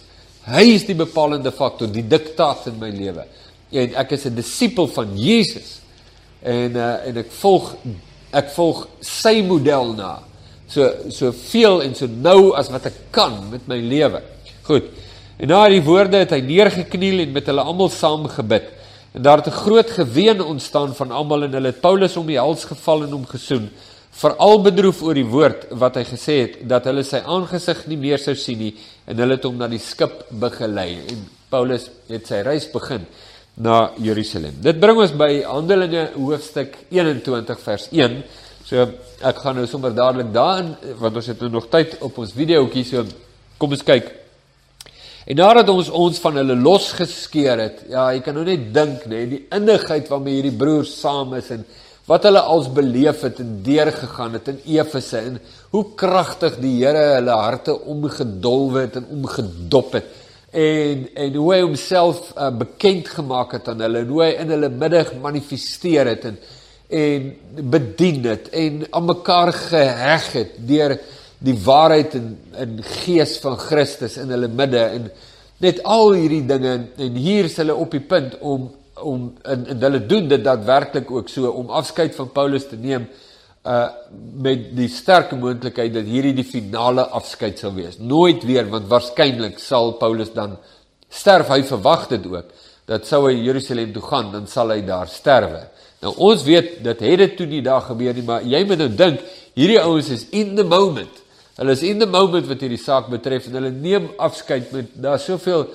Hy 0.50 0.64
is 0.74 0.84
die 0.84 0.94
bepalende 0.94 1.52
faktor, 1.52 1.86
die 1.86 2.06
diktaat 2.08 2.66
in 2.66 2.78
my 2.78 2.90
lewe 2.90 3.26
en 3.70 3.94
ek 4.02 4.12
is 4.16 4.26
'n 4.26 4.34
disipel 4.34 4.88
van 4.88 5.16
Jesus. 5.16 5.80
En 6.42 6.76
uh, 6.76 7.06
en 7.06 7.16
ek 7.16 7.30
volg 7.30 7.74
ek 8.32 8.50
volg 8.54 8.88
sy 9.00 9.42
model 9.42 9.94
na. 9.94 10.18
So 10.66 11.10
so 11.10 11.32
veel 11.32 11.82
en 11.82 11.94
so 11.94 12.06
nou 12.06 12.54
as 12.54 12.70
wat 12.70 12.86
ek 12.86 12.98
kan 13.10 13.50
met 13.50 13.68
my 13.68 13.78
lewe. 13.78 14.22
Goed. 14.62 14.90
En 15.38 15.48
na 15.48 15.68
die 15.68 15.82
woorde 15.82 16.16
het 16.16 16.30
hy 16.30 16.40
neergekniel 16.40 17.20
en 17.20 17.32
met 17.32 17.46
hulle 17.46 17.62
almal 17.62 17.88
saam 17.88 18.26
gebid. 18.28 18.64
En 19.14 19.22
daar 19.22 19.38
het 19.38 19.46
'n 19.46 19.62
groot 19.66 19.90
geween 19.90 20.42
ontstaan 20.42 20.94
van 20.94 21.10
almal 21.10 21.44
en 21.44 21.52
hulle 21.52 21.66
het 21.66 21.80
Paulus 21.80 22.16
om 22.16 22.26
die 22.26 22.38
hals 22.38 22.64
geval 22.64 23.02
en 23.02 23.10
hom 23.10 23.26
gesoen. 23.26 23.70
Veral 24.10 24.62
bedroef 24.62 25.02
oor 25.02 25.14
die 25.14 25.24
woord 25.24 25.66
wat 25.70 25.94
hy 25.94 26.04
gesê 26.04 26.34
het 26.40 26.68
dat 26.68 26.84
hulle 26.84 27.02
sy 27.02 27.22
aangesig 27.24 27.86
nie 27.86 27.96
meer 27.96 28.18
sou 28.18 28.34
sien 28.34 28.58
nie 28.58 28.74
en 29.10 29.18
hulle 29.18 29.36
het 29.36 29.46
hom 29.48 29.58
na 29.58 29.66
die 29.70 29.82
skip 29.82 30.22
begelei 30.42 31.00
en 31.10 31.24
Paulus 31.50 31.88
het 32.10 32.28
sy 32.30 32.44
reis 32.46 32.68
begin 32.70 33.06
na 33.60 33.90
Jerusalem. 33.98 34.54
Dit 34.62 34.78
bring 34.80 35.00
ons 35.02 35.12
by 35.18 35.42
Handelinge 35.42 36.06
hoofstuk 36.14 36.76
21 36.94 37.58
vers 37.64 37.88
1. 37.90 38.20
So 38.68 38.86
ek 39.26 39.42
gaan 39.42 39.58
nou 39.58 39.66
sommer 39.68 39.92
dadelik 39.96 40.30
daarin 40.32 40.72
want 41.00 41.18
ons 41.18 41.28
het 41.32 41.42
nou 41.42 41.50
nog 41.58 41.66
tyd 41.72 41.98
op 42.06 42.22
ons 42.22 42.36
videoetjie 42.36 42.86
so 42.86 43.04
kom 43.60 43.74
ons 43.74 43.84
kyk. 43.84 44.14
En 45.26 45.36
nadat 45.36 45.68
ons 45.68 45.90
ons 45.92 46.22
van 46.24 46.40
hulle 46.40 46.56
losgeskeer 46.56 47.60
het, 47.60 47.82
ja, 47.90 48.06
jy 48.14 48.22
kan 48.24 48.38
nou 48.38 48.46
net 48.46 48.70
dink 48.74 49.04
nê, 49.10 49.26
die 49.28 49.42
innigheid 49.52 50.08
waarmee 50.10 50.38
hierdie 50.38 50.56
broers 50.58 50.94
saam 51.02 51.34
is 51.36 51.50
en 51.54 51.66
wat 52.10 52.26
hulle 52.26 52.40
als 52.42 52.66
beleef 52.74 53.20
het 53.22 53.38
en 53.38 53.60
deurgegaan 53.62 54.32
het 54.34 54.48
in 54.50 54.58
Efese 54.66 55.18
en 55.18 55.36
hoe 55.70 55.84
kragtig 55.94 56.56
die 56.58 56.72
Here 56.80 57.04
hulle 57.14 57.36
harte 57.38 57.76
omgedolwe 57.94 58.86
het 58.86 58.98
en 58.98 59.06
omgedop 59.18 59.94
het 59.98 60.08
en 60.50 61.04
en 61.14 61.36
hoe 61.38 61.52
hy 61.54 61.60
homself 61.62 62.32
uh, 62.34 62.48
bekend 62.50 63.12
gemaak 63.14 63.54
het 63.54 63.70
aan 63.70 63.84
hulle 63.86 64.02
en 64.02 64.10
hoe 64.10 64.24
hy 64.24 64.32
in 64.42 64.50
hulle 64.56 64.72
middag 64.74 65.12
manifesteer 65.22 66.10
het 66.10 66.26
en 66.32 66.40
en 66.90 67.28
bedien 67.70 68.24
het 68.26 68.50
en 68.58 68.82
aan 68.90 69.06
mekaar 69.06 69.52
geheg 69.54 70.26
het 70.34 70.58
deur 70.66 70.96
die 71.38 71.54
waarheid 71.64 72.18
en 72.18 72.32
in 72.64 72.74
gees 73.04 73.36
van 73.44 73.54
Christus 73.58 74.18
in 74.18 74.34
hulle 74.34 74.50
midde 74.50 74.82
en 74.82 75.06
net 75.62 75.78
al 75.86 76.16
hierdie 76.18 76.42
dinge 76.48 76.74
en 77.06 77.22
hier 77.22 77.46
is 77.46 77.56
hulle 77.62 77.78
op 77.78 77.94
die 77.94 78.02
punt 78.02 78.34
om 78.40 78.66
om 79.02 79.32
en, 79.42 79.66
en 79.66 79.82
hulle 79.86 80.00
doen 80.06 80.28
dit 80.28 80.44
daadwerklik 80.44 81.10
ook 81.10 81.28
so 81.28 81.50
om 81.50 81.70
afskeid 81.70 82.14
van 82.14 82.30
Paulus 82.32 82.68
te 82.68 82.76
neem 82.76 83.08
uh 83.66 83.88
met 84.40 84.70
die 84.76 84.88
sterk 84.88 85.34
moontlikheid 85.36 85.92
dat 85.92 86.06
hierdie 86.08 86.32
die 86.34 86.46
finale 86.48 87.04
afskeid 87.12 87.58
sal 87.60 87.74
wees. 87.76 87.98
Nooit 87.98 88.44
weer 88.48 88.68
want 88.72 88.88
waarskynlik 88.88 89.58
sal 89.60 89.92
Paulus 90.00 90.32
dan 90.32 90.56
sterf. 91.08 91.50
Hy 91.52 91.62
verwag 91.68 92.08
dit 92.08 92.26
ook 92.26 92.54
dat 92.88 93.06
sou 93.06 93.26
hy 93.28 93.36
Jerusalem 93.36 93.92
toe 93.92 94.02
gaan, 94.02 94.32
dan 94.32 94.48
sal 94.50 94.72
hy 94.72 94.80
daar 94.82 95.08
sterwe. 95.08 95.66
Nou 96.00 96.14
ons 96.16 96.42
weet 96.42 96.80
dat 96.84 97.02
het 97.04 97.20
dit 97.20 97.36
toe 97.36 97.46
nie 97.46 97.62
daar 97.62 97.84
gebeur 97.86 98.16
nie, 98.16 98.24
maar 98.26 98.42
jy 98.42 98.64
moet 98.66 98.80
nou 98.80 98.88
dink, 98.96 99.20
hierdie 99.54 99.78
ouens 99.82 100.08
is 100.10 100.24
in 100.34 100.56
the 100.56 100.64
moment. 100.64 101.20
Hulle 101.60 101.76
is 101.76 101.84
in 101.84 102.00
the 102.00 102.08
moment 102.08 102.48
wat 102.48 102.62
hierdie 102.64 102.80
saak 102.80 103.10
betref 103.12 103.46
en 103.50 103.58
hulle 103.60 103.70
neem 103.74 104.08
afskeid 104.18 104.72
met 104.72 104.94
daar's 104.96 105.28
soveel 105.28 105.66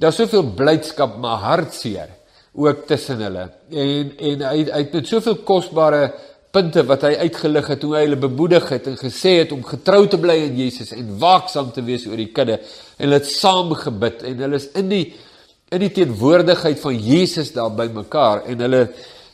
daar's 0.00 0.16
soveel 0.16 0.46
blydskap 0.56 1.18
maar 1.20 1.42
hartseer 1.42 2.08
ook 2.58 2.86
tussen 2.86 3.22
hulle. 3.22 3.48
En 3.70 4.10
en 4.30 4.42
hy 4.48 4.64
hy 4.66 4.82
het 4.82 4.96
met 4.96 5.06
soveel 5.06 5.38
kosbare 5.46 6.02
punte 6.54 6.82
wat 6.88 7.04
hy 7.04 7.12
uitgelig 7.28 7.68
het 7.74 7.84
hoe 7.84 7.94
hy 7.94 8.04
hulle 8.06 8.20
bemoedig 8.20 8.70
het 8.72 8.88
en 8.90 8.96
gesê 8.98 9.34
het 9.42 9.52
om 9.54 9.62
getrou 9.66 10.06
te 10.10 10.18
bly 10.20 10.38
aan 10.46 10.56
Jesus 10.56 10.94
en 10.96 11.12
waaksaam 11.20 11.70
te 11.76 11.84
wees 11.84 12.06
oor 12.08 12.18
die 12.18 12.32
kudde. 12.34 12.58
En 12.96 13.06
hulle 13.06 13.20
het 13.20 13.30
saam 13.30 13.74
gebid 13.78 14.24
en 14.26 14.42
hulle 14.46 14.58
is 14.58 14.70
in 14.80 14.90
die 14.92 15.04
in 15.68 15.82
die 15.84 15.92
teenwoordigheid 15.92 16.80
van 16.80 16.96
Jesus 16.96 17.52
daar 17.52 17.74
by 17.76 17.90
mekaar 17.92 18.46
en 18.48 18.64
hulle 18.64 18.82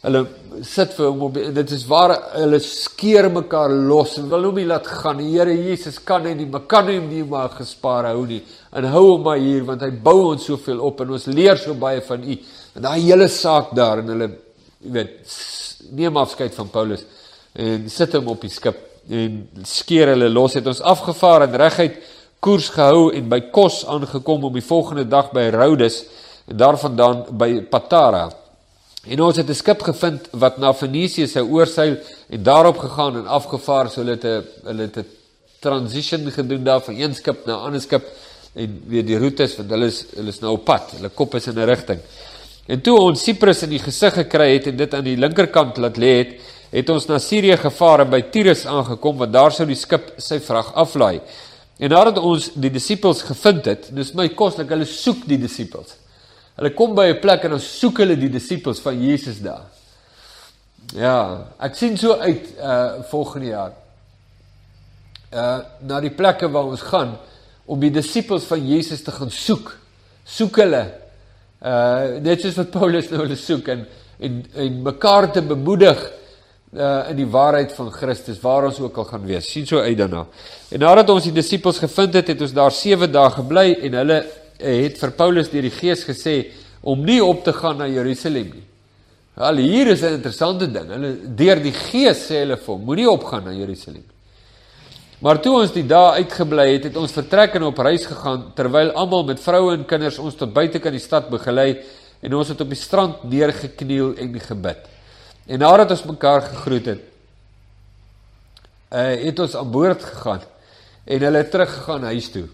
hulle 0.04 0.24
sit 0.66 0.92
vir 0.94 1.06
hom 1.06 1.22
op 1.30 1.38
dit 1.56 1.70
is 1.72 1.84
waar 1.88 2.12
hulle 2.34 2.58
skeer 2.60 3.30
mekaar 3.32 3.72
los 3.88 4.18
en 4.20 4.26
wil 4.30 4.50
hom 4.50 4.58
nie 4.60 4.66
laat 4.68 4.90
gaan. 4.90 5.22
Die 5.22 5.30
Here 5.32 5.54
Jesus 5.54 5.96
kan 6.04 6.26
nie 6.26 6.48
maar 6.50 6.66
kan 6.68 6.90
hom 6.90 7.08
nie 7.08 7.24
maar 7.24 7.54
gespaar 7.56 8.10
hou 8.10 8.26
nie. 8.28 8.42
En 8.74 8.90
hou 8.90 9.04
hom 9.14 9.24
maar 9.30 9.40
hier 9.40 9.64
want 9.64 9.86
hy 9.86 9.94
bou 9.94 10.18
ons 10.34 10.44
soveel 10.50 10.82
op 10.84 11.00
en 11.00 11.14
ons 11.16 11.26
leer 11.30 11.56
so 11.62 11.78
baie 11.78 12.02
van 12.04 12.26
u 12.26 12.36
en 12.74 12.82
daai 12.82 13.00
hele 13.00 13.28
saak 13.28 13.74
daar 13.74 13.98
en 13.98 14.08
hulle 14.14 14.30
jy 14.84 14.90
weet 14.92 15.36
neem 15.90 16.16
afskeid 16.16 16.54
van 16.54 16.68
Paulus 16.68 17.04
en 17.52 17.88
sit 17.90 18.12
hom 18.12 18.28
op 18.28 18.40
die 18.40 18.50
skip 18.50 18.78
en 19.08 19.48
skeer 19.68 20.14
hulle 20.14 20.28
los 20.28 20.54
het 20.54 20.66
ons 20.66 20.80
afgevaar 20.80 21.46
en 21.46 21.56
reguit 21.60 22.00
koers 22.44 22.68
gehou 22.74 23.08
en 23.16 23.28
by 23.28 23.40
Kos 23.54 23.84
aangekom 23.88 24.44
om 24.48 24.56
die 24.56 24.64
volgende 24.64 25.06
dag 25.08 25.30
by 25.32 25.48
Rhodes 25.54 26.02
en 26.50 26.58
daarvandaan 26.60 27.22
by 27.40 27.50
Patara. 27.72 28.26
En 29.04 29.20
ons 29.20 29.36
het 29.36 29.48
'n 29.48 29.54
skip 29.54 29.82
gevind 29.82 30.28
wat 30.32 30.58
na 30.58 30.72
Fenisië 30.72 31.26
sou 31.26 31.44
oorseil 31.48 31.96
en 32.28 32.42
daarop 32.42 32.78
gegaan 32.78 33.16
en 33.16 33.26
afgevaar 33.26 33.90
so 33.90 34.00
hulle 34.00 34.16
het 34.16 34.24
'n 34.24 34.44
hulle 34.64 34.82
het 34.82 34.96
'n 34.98 35.06
transition 35.60 36.30
gedoen 36.30 36.64
daar 36.64 36.80
van 36.80 36.94
een 36.94 37.14
skip 37.14 37.46
na 37.46 37.52
'n 37.52 37.64
ander 37.66 37.80
skip 37.80 38.04
en 38.54 38.82
weer 38.86 39.04
die 39.04 39.18
roetes 39.18 39.56
want 39.56 39.70
hulle 39.70 39.86
is 39.86 40.04
hulle 40.14 40.28
is 40.28 40.40
nou 40.40 40.52
op 40.52 40.64
pad. 40.64 40.90
Hulle 40.96 41.08
kop 41.08 41.34
is 41.34 41.46
in 41.46 41.58
'n 41.58 41.64
rigting. 41.64 42.00
En 42.66 42.80
toe 42.80 42.96
ons 42.96 43.20
Siprus 43.20 43.62
in 43.66 43.74
die 43.74 43.82
gesig 43.82 44.14
gekry 44.22 44.54
het 44.54 44.70
en 44.70 44.76
dit 44.78 44.94
aan 44.96 45.04
die 45.04 45.18
linkerkant 45.20 45.76
laat 45.82 45.98
lê 46.00 46.12
het, 46.22 46.36
het 46.72 46.88
ons 46.90 47.06
na 47.10 47.18
Sirië 47.20 47.58
gevaar 47.60 48.06
en 48.06 48.12
by 48.14 48.22
Tyrus 48.32 48.64
aangekom 48.66 49.20
want 49.20 49.34
daar 49.34 49.52
sou 49.52 49.66
die 49.68 49.76
skip 49.78 50.14
sy 50.18 50.40
vrag 50.42 50.72
aflaai. 50.80 51.20
En 51.78 51.92
nadat 51.92 52.18
ons 52.22 52.48
die 52.56 52.70
disippels 52.72 53.20
gevind 53.28 53.68
het, 53.68 53.90
dis 53.94 54.14
my 54.16 54.30
koslik, 54.38 54.72
hulle 54.72 54.88
soek 54.88 55.26
die 55.28 55.38
disippels. 55.42 55.98
Hulle 56.54 56.70
kom 56.74 56.94
by 56.94 57.06
'n 57.12 57.20
plek 57.20 57.44
en 57.44 57.50
dan 57.50 57.60
soek 57.60 57.98
hulle 57.98 58.16
die 58.16 58.30
disippels 58.30 58.80
van 58.80 58.96
Jesus 59.02 59.40
daar. 59.42 59.66
Ja, 60.94 61.46
ek 61.58 61.74
sien 61.74 61.96
so 61.98 62.12
uit 62.12 62.46
uh 62.58 63.02
volgende 63.10 63.46
jaar. 63.46 63.72
Uh 65.32 65.58
na 65.80 66.00
die 66.00 66.14
plekke 66.14 66.48
waar 66.48 66.70
ons 66.70 66.80
gaan 66.80 67.18
om 67.66 67.80
die 67.80 67.90
disippels 67.90 68.44
van 68.44 68.66
Jesus 68.66 69.02
te 69.02 69.10
gaan 69.10 69.30
soek. 69.30 69.76
Soek 70.24 70.56
hulle 70.56 71.03
Uh 71.64 72.20
net 72.20 72.42
soos 72.44 72.58
wat 72.60 72.70
Paulus 72.74 73.08
nou 73.08 73.22
hulle 73.22 73.38
soek 73.40 73.68
en 73.72 73.86
en 74.20 74.42
en 74.54 74.82
mekaar 74.84 75.30
te 75.32 75.42
bemoedig 75.42 76.00
uh 76.76 77.10
in 77.10 77.16
die 77.16 77.28
waarheid 77.30 77.72
van 77.72 77.88
Christus 77.92 78.40
waar 78.42 78.66
ons 78.68 78.80
ook 78.80 78.96
al 78.98 79.04
gaan 79.04 79.24
wees. 79.26 79.50
sien 79.50 79.66
so 79.66 79.78
uit 79.78 79.96
daarna. 79.96 80.26
En 80.70 80.80
nadat 80.80 81.10
ons 81.10 81.24
die 81.24 81.32
disippels 81.32 81.78
gevind 81.78 82.14
het, 82.14 82.28
het 82.28 82.40
ons 82.40 82.52
daar 82.52 82.70
7 82.70 83.10
dae 83.12 83.30
gebly 83.30 83.72
en 83.80 83.92
hulle 84.02 84.18
uh, 84.20 84.82
het 84.82 84.98
vir 84.98 85.10
Paulus 85.10 85.50
deur 85.50 85.62
die 85.62 85.70
Gees 85.70 86.04
gesê 86.04 86.36
om 86.82 87.04
nie 87.04 87.22
op 87.24 87.44
te 87.44 87.52
gaan 87.52 87.78
na 87.78 87.86
Jerusalem 87.88 88.50
nie. 88.54 88.66
Al 89.34 89.56
hier 89.56 89.86
is 89.86 90.02
'n 90.02 90.14
interessante 90.20 90.70
ding. 90.70 90.88
Hulle 90.88 91.16
deur 91.34 91.62
die 91.62 91.72
Gees 91.72 92.28
sê 92.30 92.44
hulle 92.44 92.56
vir 92.56 92.74
hom, 92.74 92.84
moenie 92.84 93.10
opgaan 93.10 93.44
na 93.44 93.52
Jerusalem. 93.52 94.04
Maar 95.24 95.38
toe 95.40 95.54
ons 95.62 95.70
die 95.72 95.86
dae 95.88 96.18
uitgebly 96.20 96.66
het, 96.74 96.90
het 96.90 96.96
ons 97.00 97.12
vertrek 97.16 97.54
en 97.56 97.64
op 97.70 97.78
reis 97.80 98.02
gegaan 98.04 98.50
terwyl 98.56 98.90
almal 98.92 99.22
met 99.24 99.38
vroue 99.40 99.72
en 99.72 99.86
kinders 99.88 100.18
ons 100.20 100.34
tot 100.36 100.50
buite 100.52 100.82
kan 100.84 100.92
die 100.92 101.00
stad 101.00 101.30
begelei 101.32 101.78
en 102.20 102.34
ons 102.36 102.50
het 102.52 102.60
op 102.60 102.68
die 102.68 102.76
strand 102.76 103.22
neergekniel 103.30 104.10
en 104.20 104.34
gebid. 104.42 104.82
En 105.48 105.62
nadat 105.64 105.94
ons 105.96 106.02
mekaar 106.10 106.44
gegroet 106.50 106.90
het, 106.90 107.06
uh, 108.92 109.14
het 109.24 109.40
ons 109.40 109.54
aan 109.56 109.70
boord 109.72 110.04
gegaan 110.04 110.44
en 111.04 111.24
hulle 111.24 111.42
teruggegaan 111.48 112.04
huis 112.10 112.28
toe. 112.34 112.44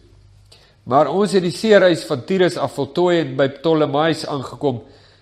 Maar 0.87 1.11
ons 1.11 1.35
het 1.35 1.43
die 1.43 1.55
seereis 1.55 2.05
van 2.07 2.23
Tyrus 2.27 2.59
af 2.59 2.77
voltooi 2.79 3.17
en 3.25 3.33
by 3.39 3.49
Ptolemais 3.57 4.23
aangekom 4.31 4.79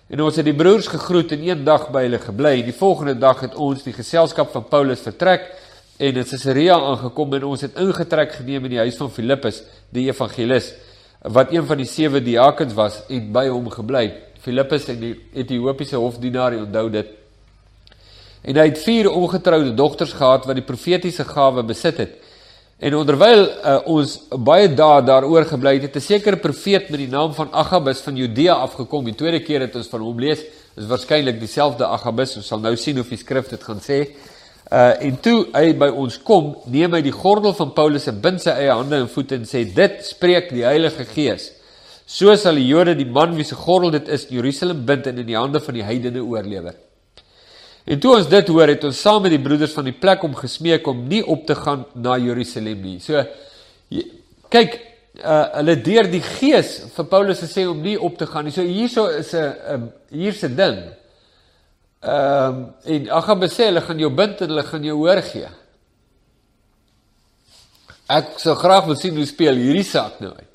en 0.09 0.21
ons 0.21 0.37
het 0.37 0.45
die 0.45 0.57
broers 0.57 0.91
gegroet 0.93 1.33
en 1.33 1.49
een 1.49 1.65
dag 1.65 1.89
by 1.89 2.05
hulle 2.05 2.21
gebly. 2.21 2.59
Die 2.69 2.77
volgende 2.77 3.17
dag 3.17 3.41
het 3.47 3.57
ons 3.57 3.81
die 3.89 3.95
geselskap 3.97 4.53
van 4.53 4.69
Paulus 4.69 5.01
vertrek 5.01 5.49
en 5.99 6.15
in 6.15 6.25
Caesarea 6.25 6.77
aangekom 6.79 7.33
en 7.35 7.49
ons 7.49 7.61
het 7.65 7.75
ingetrek 7.81 8.37
geneem 8.39 8.69
in 8.69 8.77
die 8.77 8.81
huis 8.85 8.97
van 9.01 9.11
Filippus, 9.11 9.63
die 9.91 10.07
evangelis, 10.07 10.71
wat 11.35 11.51
een 11.51 11.65
van 11.67 11.81
die 11.81 11.87
sewe 11.89 12.21
diakens 12.23 12.75
was 12.77 13.01
en 13.11 13.31
by 13.35 13.49
hom 13.51 13.67
gebly. 13.73 14.05
Filippus 14.39 14.87
en 14.93 15.01
die 15.01 15.15
Ethiopiese 15.35 15.99
hofdienaar, 15.99 16.55
onthou 16.61 16.85
dit. 16.93 17.11
En 18.47 18.55
hy 18.55 18.69
het 18.69 18.79
vier 18.79 19.09
ongetroude 19.11 19.73
dogters 19.75 20.15
gehad 20.15 20.47
wat 20.47 20.55
die 20.55 20.63
profetiese 20.63 21.25
gawe 21.27 21.65
besit 21.67 21.99
het. 21.99 22.15
En 22.79 22.95
onderwyl 22.95 23.43
uh, 23.43 23.75
ons 23.91 24.13
baie 24.39 24.69
dae 24.71 25.01
daaroor 25.03 25.49
gebly 25.49 25.75
het, 25.81 25.89
het 25.89 25.99
'n 25.99 26.05
sekere 26.05 26.39
profeet 26.39 26.87
met 26.89 26.99
die 27.03 27.11
naam 27.11 27.33
van 27.33 27.51
Agabus 27.51 27.99
van 27.99 28.15
Judea 28.15 28.53
afgekom. 28.53 29.03
Die 29.03 29.19
tweede 29.19 29.43
keer 29.43 29.67
het 29.67 29.75
ons 29.75 29.91
van 29.91 29.99
hom 29.99 30.19
lees, 30.19 30.39
is 30.77 30.87
waarskynlik 30.87 31.39
dieselfde 31.39 31.85
Agabus. 31.85 32.37
Ons 32.37 32.47
sal 32.47 32.59
nou 32.59 32.75
sien 32.77 32.99
of 32.99 33.09
die 33.09 33.17
skrif 33.17 33.49
dit 33.49 33.63
gaan 33.63 33.81
sê. 33.83 34.07
Uh 34.69 34.91
en 35.01 35.15
toe 35.17 35.47
hy 35.55 35.71
by 35.81 35.87
ons 35.89 36.19
kom, 36.21 36.51
neem 36.69 36.93
hy 36.93 37.01
die 37.01 37.13
gordel 37.15 37.55
van 37.57 37.71
Paulus 37.73 38.05
en 38.11 38.19
bind 38.21 38.43
sy 38.43 38.53
eie 38.53 38.69
hande 38.69 38.99
en 39.01 39.07
voete 39.09 39.39
en 39.39 39.47
sê: 39.49 39.63
"Dit 39.65 40.03
spreek 40.05 40.51
die 40.53 40.65
Heilige 40.65 41.05
Gees. 41.09 41.51
So 42.05 42.35
sal 42.35 42.55
die 42.55 42.67
Jode 42.67 42.95
die 42.95 43.05
man 43.05 43.33
wie 43.35 43.43
se 43.43 43.55
gordel 43.55 43.91
dit 43.91 44.07
is, 44.07 44.27
Jerusalem 44.29 44.85
bind 44.85 45.07
en 45.07 45.17
in 45.17 45.25
die 45.25 45.37
hande 45.37 45.59
van 45.59 45.73
die 45.73 45.83
heidene 45.83 46.21
oorlewer." 46.21 46.75
En 47.89 47.99
toe 47.99 48.15
ons 48.15 48.29
dit 48.29 48.47
hoor, 48.47 48.67
het 48.67 48.83
ons 48.85 49.01
saam 49.01 49.23
met 49.25 49.33
die 49.33 49.41
broeders 49.41 49.73
van 49.73 49.87
die 49.89 49.95
plek 49.97 50.23
om 50.23 50.35
gesmeek 50.37 50.87
om 50.87 51.07
nie 51.09 51.23
op 51.25 51.47
te 51.47 51.55
gaan 51.55 51.85
na 51.95 52.17
Jerusalem 52.21 52.81
nie. 52.85 52.99
So 52.99 53.23
kyk, 54.53 54.75
uh, 55.23 55.45
hulle 55.55 55.75
deur 55.81 56.09
die 56.11 56.21
Gees 56.21 56.75
vir 56.93 57.07
Paulus 57.09 57.41
gesê 57.41 57.65
om 57.65 57.81
nie 57.81 57.97
op 57.97 58.17
te 58.19 58.27
gaan 58.29 58.45
nie. 58.45 58.53
So 58.53 58.61
hierso 58.61 59.07
is 59.07 59.33
'n 59.33 59.89
hier's 60.11 60.43
'n 60.43 60.55
ding. 60.55 60.77
Ehm 61.99 62.55
um, 62.55 62.59
en 62.83 63.09
Agabus 63.11 63.57
sê 63.57 63.65
hulle 63.67 63.81
gaan 63.83 63.99
jou 63.99 64.09
bind 64.15 64.39
en 64.41 64.53
hulle 64.53 64.63
gaan 64.63 64.85
jou 64.87 64.95
hoor 65.01 65.19
gee. 65.21 65.49
Ek 68.09 68.37
sou 68.39 68.55
graag 68.55 68.87
wil 68.87 68.95
sien 68.95 69.17
hoe 69.19 69.27
speel 69.27 69.59
hierdie 69.59 69.83
saak 69.83 70.21
nou 70.23 70.31
uit. 70.31 70.53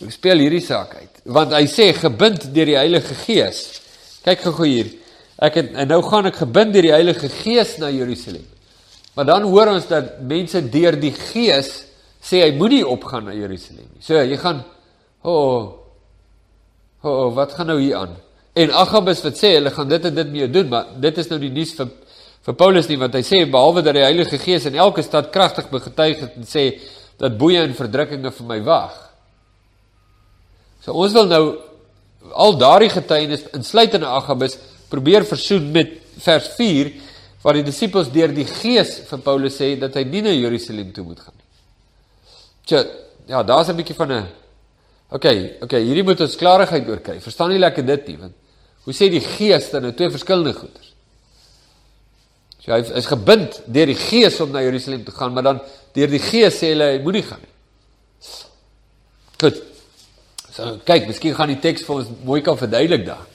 Hoe 0.00 0.08
speel 0.10 0.40
hierdie 0.40 0.62
saak 0.64 0.94
uit? 0.96 1.20
Want 1.28 1.52
hy 1.52 1.66
sê 1.68 1.90
gebind 1.92 2.48
deur 2.54 2.70
die 2.72 2.78
Heilige 2.78 3.18
Gees. 3.26 3.60
Kyk 4.24 4.46
gou 4.46 4.64
hier. 4.64 4.88
Ek 5.40 5.60
het 5.60 5.76
en 5.76 5.92
nou 5.92 6.00
gaan 6.06 6.30
ek 6.32 6.40
gebind 6.40 6.72
deur 6.72 6.88
die 6.88 6.96
Heilige 6.96 7.28
Gees 7.42 7.76
na 7.82 7.92
Jerusalem. 7.92 8.48
Maar 9.14 9.28
dan 9.28 9.44
hoor 9.52 9.74
ons 9.74 9.86
dat 9.90 10.16
mense 10.24 10.64
deur 10.72 10.96
die 10.96 11.12
Gees 11.12 11.70
sê 12.24 12.40
hy 12.46 12.54
moenie 12.56 12.86
opgaan 12.88 13.28
na 13.28 13.36
Jerusalem 13.36 13.84
nie. 13.84 14.00
So 14.04 14.16
jy 14.16 14.40
gaan 14.40 14.64
o 15.20 15.36
oh, 15.36 15.62
o 17.04 17.12
oh, 17.12 17.30
wat 17.36 17.52
gaan 17.56 17.68
nou 17.68 17.78
hier 17.80 18.00
aan? 18.00 18.16
En 18.58 18.72
Agabus 18.74 19.22
wat 19.22 19.38
sê 19.38 19.54
hulle 19.54 19.70
gaan 19.70 19.88
dit 19.88 20.04
en 20.04 20.14
dit 20.14 20.30
mee 20.30 20.48
doen, 20.50 20.68
maar 20.68 20.86
dit 21.00 21.18
is 21.18 21.28
nou 21.30 21.38
die 21.38 21.52
nuus 21.54 21.74
vir 21.78 21.90
vir 22.40 22.56
Paulus 22.56 22.86
nie 22.88 22.96
want 22.96 23.14
hy 23.14 23.20
sê 23.20 23.42
behalwe 23.44 23.82
dat 23.84 23.98
die 23.98 24.04
Heilige 24.04 24.38
Gees 24.40 24.64
in 24.64 24.78
elke 24.80 25.02
stad 25.04 25.28
kragtig 25.32 25.68
begetuig 25.68 26.22
het 26.24 26.38
en 26.40 26.48
sê 26.48 26.64
dat 27.20 27.36
boeye 27.38 27.60
en 27.66 27.76
verdrukkinge 27.76 28.32
vir 28.32 28.46
my 28.48 28.56
wag. 28.64 28.96
So 30.80 30.96
ons 30.96 31.12
wil 31.12 31.28
nou 31.28 31.42
al 32.32 32.56
daardie 32.60 32.88
getuienis 32.92 33.44
insluitende 33.56 34.08
Agabus 34.08 34.56
probeer 34.88 35.26
versoen 35.28 35.68
met 35.74 35.92
vers 36.24 36.48
4 36.56 36.90
waar 37.44 37.56
die 37.60 37.66
disippels 37.68 38.10
deur 38.12 38.32
die 38.32 38.48
gees 38.48 38.96
vir 39.08 39.22
Paulus 39.24 39.60
sê 39.60 39.74
dat 39.80 39.96
hy 39.96 40.06
nie 40.08 40.24
na 40.24 40.32
Jerusalem 40.32 40.90
toe 40.96 41.04
moet 41.04 41.20
gaan 41.20 41.36
nie. 41.36 41.48
Tja, 42.68 42.84
ja, 43.28 43.42
daar's 43.42 43.68
'n 43.68 43.76
bietjie 43.76 43.96
van 43.96 44.12
'n 44.12 44.26
OK, 45.10 45.26
OK, 45.62 45.72
hierdie 45.72 46.04
moet 46.06 46.20
ons 46.20 46.36
klarigheid 46.36 46.88
oor 46.88 47.00
kry. 47.02 47.20
Verstaan 47.20 47.50
nie 47.50 47.58
lekker 47.58 47.82
dit 47.82 48.06
nie, 48.08 48.16
want 48.16 48.34
hoe 48.84 48.94
sê 48.96 49.10
die 49.12 49.22
gees 49.24 49.70
dan 49.72 49.84
nou 49.86 49.92
twee 49.96 50.10
verskillende 50.12 50.54
goeders? 50.56 50.90
So 52.60 52.74
hy 52.74 52.82
is 53.00 53.08
gebind 53.08 53.56
deur 53.72 53.88
die 53.88 53.98
gees 53.98 54.36
om 54.44 54.52
na 54.52 54.62
Jerusalem 54.64 55.04
te 55.04 55.14
gaan, 55.16 55.32
maar 55.32 55.46
dan 55.46 55.60
deur 55.96 56.12
die 56.12 56.22
gees 56.22 56.60
sê 56.60 56.74
hulle 56.74 56.90
hy 56.92 57.02
moenie 57.04 57.24
gaan 57.24 57.40
nie. 57.40 57.52
Goed. 59.40 59.60
So 60.52 60.74
kyk, 60.84 61.06
miskien 61.08 61.36
gaan 61.36 61.52
die 61.54 61.60
teks 61.62 61.86
vir 61.86 62.02
ons 62.02 62.10
mooi 62.26 62.40
kan 62.44 62.58
verduidelik 62.60 63.06
daar. 63.08 63.28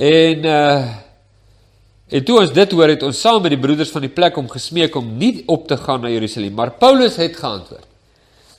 En 0.00 0.52
uh 0.52 1.00
en 2.14 2.22
toe 2.22 2.34
ons 2.38 2.50
dit 2.52 2.72
hoor 2.76 2.90
het 2.92 3.02
ons 3.02 3.20
saam 3.20 3.40
met 3.42 3.50
die 3.54 3.58
broeders 3.58 3.90
van 3.90 4.04
die 4.04 4.12
plek 4.12 4.36
om 4.38 4.46
gesmeek 4.46 4.94
om 5.00 5.06
nie 5.18 5.40
op 5.50 5.64
te 5.66 5.74
gaan 5.80 6.02
na 6.04 6.10
Jerusalem, 6.12 6.52
maar 6.54 6.74
Paulus 6.78 7.16
het 7.18 7.36
geantwoord: 7.36 7.86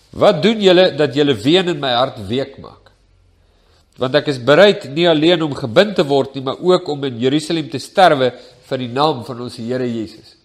Wat 0.09 0.41
doen 0.43 0.61
julle 0.61 0.89
dat 0.97 1.15
julle 1.15 1.35
ween 1.43 1.69
in 1.71 1.79
my 1.79 1.93
hart 1.93 2.17
week 2.27 2.57
maak? 2.57 2.84
Want 3.97 4.15
ek 4.19 4.27
is 4.27 4.39
bereid 4.43 4.89
nie 4.91 5.07
alleen 5.07 5.43
om 5.45 5.53
gebind 5.55 5.95
te 5.95 6.03
word 6.03 6.35
nie, 6.35 6.43
maar 6.43 6.59
ook 6.59 6.89
om 6.91 7.03
in 7.07 7.19
Jerusalem 7.19 7.69
te 7.71 7.79
sterwe 7.79 8.33
vir 8.67 8.81
die 8.81 8.91
naam 8.91 9.23
van 9.27 9.43
ons 9.45 9.55
Here 9.55 9.87
Jesus. 9.87 10.35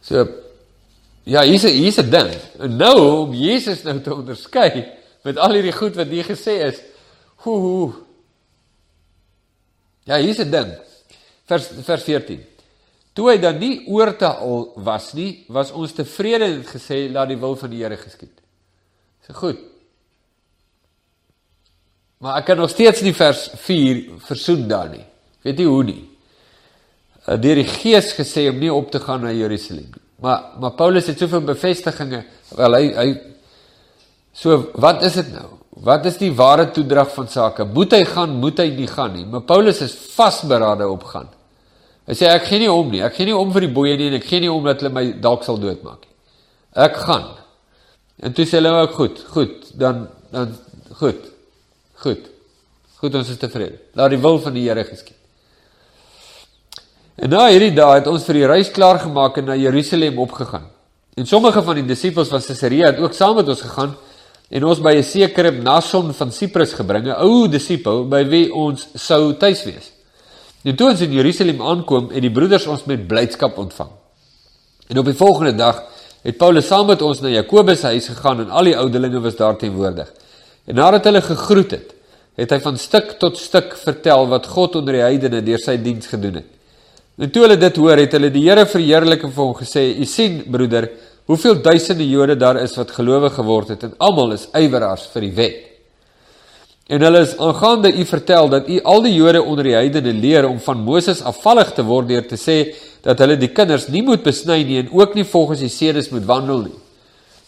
So 0.00 0.24
ja, 1.28 1.42
hier's 1.44 1.66
hier's 1.68 1.98
'n 1.98 2.10
ding. 2.10 2.30
Nou 2.78 3.26
om 3.26 3.34
Jesus 3.34 3.82
nou 3.84 4.00
te 4.00 4.14
onderskei 4.14 4.86
met 5.22 5.36
al 5.36 5.52
hierdie 5.52 5.76
goed 5.76 5.96
wat 5.96 6.08
hier 6.08 6.24
gesê 6.24 6.64
is. 6.64 6.80
Hoe 7.44 7.58
hoe 7.58 7.92
Ja, 10.04 10.16
hier's 10.16 10.38
'n 10.38 10.50
ding. 10.50 10.72
Vers 11.44 11.68
vers 11.84 12.02
14. 12.02 12.40
Toe 13.12 13.30
hy 13.30 13.38
dan 13.38 13.58
nie 13.58 13.86
oor 13.86 14.16
te 14.16 14.26
al 14.26 14.72
was 14.76 15.12
nie, 15.12 15.44
was 15.48 15.72
ons 15.72 15.92
tevrede 15.92 16.44
en 16.44 16.62
het 16.62 16.66
gesê 16.66 17.10
laat 17.10 17.28
die 17.28 17.36
wil 17.36 17.56
van 17.56 17.70
die 17.70 17.82
Here 17.82 17.96
geskied. 17.96 18.40
Dis 19.26 19.36
goed. 19.36 19.58
Maar 22.20 22.40
ek 22.40 22.50
kan 22.50 22.60
nog 22.60 22.70
steeds 22.70 23.00
nie 23.00 23.14
vers 23.16 23.46
4 23.64 24.00
versoen 24.28 24.66
daar 24.68 24.90
nie. 24.92 25.04
Weet 25.46 25.62
jy 25.62 25.68
hoe 25.68 25.84
nie? 25.88 26.02
Uh, 27.24 27.36
deur 27.40 27.60
die 27.62 27.68
Gees 27.68 28.12
gesê 28.16 28.46
om 28.50 28.60
nie 28.60 28.72
op 28.72 28.90
te 28.92 29.00
gaan 29.00 29.24
na 29.24 29.32
Jerusalem 29.32 29.88
nie. 29.88 30.04
Maar 30.20 30.60
maar 30.60 30.74
Paulus 30.76 31.06
het 31.08 31.18
soveel 31.18 31.46
bevestigings. 31.48 32.28
Wel 32.56 32.76
hy 32.76 32.84
hy 32.92 33.08
so 34.36 34.66
wat 34.76 35.02
is 35.08 35.16
dit 35.16 35.32
nou? 35.32 35.48
Wat 35.80 36.04
is 36.04 36.18
die 36.20 36.32
ware 36.36 36.66
toedrag 36.74 37.08
van 37.14 37.28
sake? 37.32 37.64
Moet 37.64 37.96
hy 37.96 38.02
gaan, 38.04 38.36
moet 38.42 38.58
hy 38.60 38.68
nie 38.74 38.88
gaan 38.90 39.14
nie? 39.16 39.24
Maar 39.24 39.46
Paulus 39.48 39.80
is 39.80 39.94
vasberade 40.12 40.88
op 40.88 41.06
gaan. 41.08 41.30
Hy 42.10 42.16
sê 42.18 42.28
ek 42.28 42.50
gee 42.50 42.60
nie 42.66 42.70
om 42.72 42.90
nie. 42.92 43.00
Ek 43.06 43.16
gee 43.16 43.30
nie 43.30 43.36
om 43.36 43.52
vir 43.54 43.64
die 43.64 43.72
boeie 43.72 43.96
nie 43.96 44.10
en 44.10 44.18
ek 44.18 44.28
gee 44.28 44.44
nie 44.44 44.52
om 44.52 44.66
dat 44.66 44.82
hulle 44.82 44.92
my 44.92 45.06
dalk 45.24 45.46
sal 45.46 45.60
doodmaak 45.62 46.04
nie. 46.04 46.16
Ek 46.84 47.00
gaan. 47.00 47.30
En 48.20 48.36
toe 48.36 48.44
sê 48.44 48.58
hulle 48.60 48.76
ook 48.82 48.98
goed, 48.98 49.24
goed, 49.32 49.70
dan 49.80 50.08
dan 50.34 50.52
goed. 51.00 51.29
Goed. 52.00 52.28
Goed, 53.00 53.14
ons 53.14 53.28
is 53.32 53.40
tevrede. 53.40 53.78
Laat 53.96 54.12
die 54.12 54.20
wil 54.20 54.38
van 54.40 54.56
die 54.56 54.66
Here 54.68 54.84
geskied. 54.84 55.16
En 57.20 57.32
na 57.34 57.46
hierdie 57.50 57.74
dae 57.76 57.98
het 57.98 58.08
ons 58.08 58.24
vir 58.24 58.38
die 58.38 58.46
reis 58.48 58.70
klaar 58.72 59.00
gemaak 59.02 59.36
en 59.40 59.50
na 59.50 59.56
Jerusalem 59.60 60.20
opgegaan. 60.22 60.70
En 61.20 61.26
sommige 61.28 61.60
van 61.62 61.76
die 61.76 61.84
disippels 61.84 62.30
van 62.32 62.40
Caesarea 62.40 62.92
het 62.92 63.00
ook 63.02 63.16
saam 63.16 63.36
met 63.36 63.48
ons 63.52 63.60
gegaan 63.60 63.92
en 64.48 64.64
ons 64.64 64.80
by 64.80 64.94
'n 64.96 65.04
sekere 65.04 65.50
Nason 65.52 66.12
van 66.12 66.32
Siprus 66.32 66.72
gebring, 66.72 67.06
'n 67.06 67.20
ou 67.20 67.48
disipel 67.48 68.08
by 68.08 68.24
wie 68.24 68.54
ons 68.54 68.88
sou 68.94 69.36
tuis 69.36 69.64
wees. 69.64 69.92
En 70.64 70.76
toe 70.76 70.90
ons 70.90 71.00
in 71.00 71.12
Jerusalem 71.12 71.62
aankom, 71.62 72.10
het 72.10 72.22
die 72.22 72.30
broeders 72.30 72.66
ons 72.66 72.84
met 72.84 73.06
blydskap 73.06 73.58
ontvang. 73.58 73.90
En 74.88 74.98
op 74.98 75.04
die 75.04 75.14
volgende 75.14 75.54
dag 75.54 75.82
het 76.22 76.36
Paulus 76.36 76.66
saam 76.66 76.86
met 76.86 77.02
ons 77.02 77.20
na 77.20 77.28
Jakobus 77.28 77.80
se 77.80 77.86
huis 77.86 78.08
gegaan 78.08 78.40
en 78.40 78.50
al 78.50 78.64
die 78.64 78.76
ouderlinge 78.76 79.20
was 79.20 79.36
daar 79.36 79.56
teenwoordig. 79.56 80.12
En 80.66 80.74
nadat 80.74 81.04
hulle 81.08 81.22
gegroet 81.24 81.76
het, 81.76 81.92
het 82.40 82.50
hy 82.50 82.60
van 82.64 82.78
stuk 82.78 83.14
tot 83.20 83.38
stuk 83.38 83.76
vertel 83.76 84.26
wat 84.30 84.46
God 84.46 84.76
onder 84.80 84.96
die 84.96 85.04
heidene 85.04 85.42
deur 85.44 85.60
sy 85.60 85.76
diens 85.82 86.08
gedoen 86.08 86.40
het. 86.40 86.50
En 87.20 87.30
toe 87.30 87.44
hulle 87.44 87.58
dit 87.60 87.76
hoor, 87.76 88.00
het 88.00 88.12
hulle 88.16 88.30
die 88.32 88.46
Here 88.46 88.64
verheerlik 88.66 89.24
en 89.26 89.32
vir 89.32 89.44
hom 89.44 89.54
gesê: 89.58 89.82
"U 90.00 90.06
sien, 90.08 90.42
broeder, 90.50 90.88
hoeveel 91.30 91.60
duisende 91.62 92.08
Jode 92.08 92.36
daar 92.36 92.58
is 92.62 92.74
wat 92.76 92.90
gelowig 92.90 93.34
geword 93.34 93.68
het 93.68 93.84
en 93.86 93.92
almal 94.02 94.32
is 94.34 94.48
ywerars 94.56 95.04
vir 95.12 95.26
die 95.26 95.34
wet. 95.36 95.58
En 96.90 97.04
hulle 97.06 97.20
is 97.22 97.36
aangaande 97.38 97.92
u 97.94 98.04
vertel 98.04 98.48
dat 98.50 98.68
u 98.68 98.80
al 98.82 99.04
die 99.04 99.14
Jode 99.14 99.42
onder 99.42 99.68
die 99.68 99.76
heidene 99.76 100.12
leer 100.12 100.48
om 100.48 100.58
van 100.64 100.80
Moses 100.82 101.22
afvallig 101.22 101.70
te 101.76 101.84
word 101.86 102.08
deur 102.08 102.26
te 102.26 102.38
sê 102.40 102.56
dat 103.04 103.22
hulle 103.22 103.36
die 103.38 103.52
kinders 103.54 103.86
nie 103.94 104.02
moet 104.02 104.24
besny 104.26 104.64
nie 104.66 104.80
en 104.80 104.90
ook 104.90 105.14
nie 105.14 105.24
volgens 105.24 105.62
die 105.62 105.70
sedes 105.70 106.10
moet 106.10 106.26
wandel 106.26 106.64
nie. 106.66 106.78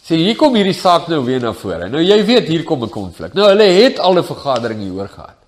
Sê 0.03 0.17
hier 0.17 0.37
kom 0.37 0.55
hierdie 0.55 0.75
saak 0.75 1.09
nou 1.09 1.25
weer 1.25 1.41
na 1.41 1.53
vore. 1.53 1.89
Nou 1.89 2.03
jy 2.03 2.25
weet 2.27 2.49
hier 2.49 2.65
kom 2.65 2.83
'n 2.83 2.91
konflik. 2.91 3.35
Nou 3.35 3.49
hulle 3.49 3.69
het 3.83 3.99
al 3.99 4.19
'n 4.19 4.25
vergadering 4.25 4.81
hieroor 4.81 5.09
gehad. 5.09 5.39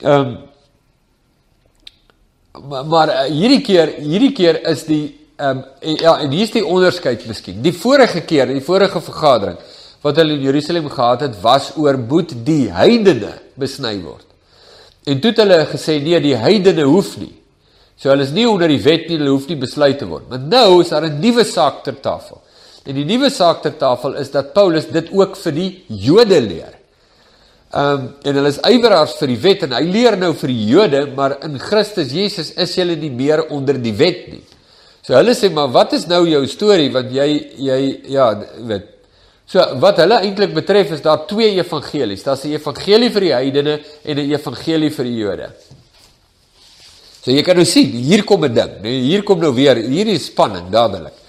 Ehm 0.00 0.20
um, 0.20 0.38
maar, 2.68 2.86
maar 2.86 3.08
uh, 3.08 3.22
hierdie 3.28 3.60
keer 3.60 3.94
hierdie 3.98 4.32
keer 4.32 4.66
is 4.66 4.84
die 4.84 5.24
Ehm 5.36 5.58
um, 5.58 5.64
en, 5.80 5.96
ja, 5.98 6.18
en 6.22 6.30
hier 6.30 6.46
is 6.46 6.52
die 6.54 6.62
onderskeid 6.62 7.24
miskien. 7.26 7.56
Die 7.62 7.72
vorige 7.74 8.20
keer, 8.22 8.46
die 8.46 8.62
vorige 8.62 9.00
vergadering 9.02 9.56
wat 10.04 10.18
hulle 10.20 10.36
in 10.36 10.44
Jerusalem 10.46 10.86
gehad 10.92 11.24
het, 11.24 11.40
was 11.42 11.72
oor 11.80 11.96
moet 11.98 12.30
die 12.46 12.68
heidene 12.70 13.32
besny 13.58 13.96
word. 14.04 14.28
En 15.10 15.18
toe 15.18 15.32
het 15.32 15.40
hulle 15.42 15.56
gesê 15.72 15.96
nee, 16.04 16.20
die 16.22 16.36
heidene 16.38 16.84
hoef 16.86 17.16
nie. 17.18 17.32
So 17.98 18.12
hulle 18.12 18.22
is 18.22 18.34
nie 18.36 18.44
onder 18.46 18.70
die 18.70 18.78
wet 18.84 19.08
nie, 19.08 19.16
hulle 19.18 19.32
hoef 19.32 19.48
nie 19.50 19.58
besluit 19.58 19.98
te 19.98 20.06
word. 20.06 20.28
Maar 20.30 20.44
nou 20.44 20.82
is 20.84 20.92
daar 20.94 21.08
'n 21.08 21.18
nuwe 21.18 21.44
saak 21.44 21.82
ter 21.82 21.98
tafel. 22.00 22.38
En 22.84 22.96
die 22.98 23.04
nuwe 23.08 23.30
saak 23.32 23.62
ter 23.64 23.76
tafel 23.80 24.18
is 24.20 24.30
dat 24.30 24.52
Paulus 24.52 24.90
dit 24.92 25.08
ook 25.12 25.36
vir 25.40 25.54
die 25.56 25.68
Jode 25.88 26.40
leer. 26.44 26.74
Ehm 27.74 28.00
um, 28.00 28.02
en 28.22 28.36
hulle 28.38 28.50
is 28.52 28.60
yweraars 28.68 29.16
vir 29.18 29.32
die 29.32 29.40
wet 29.42 29.64
en 29.66 29.72
hy 29.74 29.82
leer 29.88 30.14
nou 30.20 30.30
vir 30.38 30.52
die 30.52 30.66
Jode, 30.68 31.00
maar 31.16 31.38
in 31.42 31.56
Christus 31.58 32.12
Jesus 32.14 32.52
is 32.60 32.74
julle 32.76 32.94
nie 33.00 33.10
meer 33.10 33.48
onder 33.50 33.80
die 33.82 33.94
wet 33.98 34.28
nie. 34.30 34.42
So 35.02 35.16
hulle 35.16 35.34
sê 35.34 35.50
maar 35.50 35.72
wat 35.74 35.96
is 35.96 36.06
nou 36.06 36.22
jou 36.28 36.44
storie 36.46 36.92
want 36.92 37.10
jy 37.12 37.26
jy 37.66 37.80
ja, 38.14 38.28
weet. 38.68 38.92
So 39.50 39.64
wat 39.82 39.98
hulle 40.04 40.20
eintlik 40.22 40.54
betref 40.54 40.94
is 40.94 41.02
daar 41.04 41.26
twee 41.26 41.56
evangelies. 41.56 42.22
Daar's 42.22 42.44
'n 42.44 42.54
evangelie 42.54 43.10
vir 43.10 43.20
die 43.20 43.34
heidene 43.34 43.80
en 44.04 44.18
'n 44.18 44.30
evangelie 44.30 44.90
vir 44.90 45.04
die 45.04 45.18
Jode. 45.18 45.48
So 47.24 47.30
jy 47.30 47.42
kan 47.42 47.56
nou 47.56 47.64
sien, 47.64 47.90
hier 47.90 48.24
kom 48.24 48.44
'n 48.44 48.54
ding. 48.54 48.72
Nee, 48.82 49.00
hier 49.00 49.22
kom 49.22 49.40
nou 49.40 49.52
weer, 49.52 49.76
hier 49.76 50.06
is 50.06 50.26
spanning 50.26 50.70
dadelik. 50.70 51.23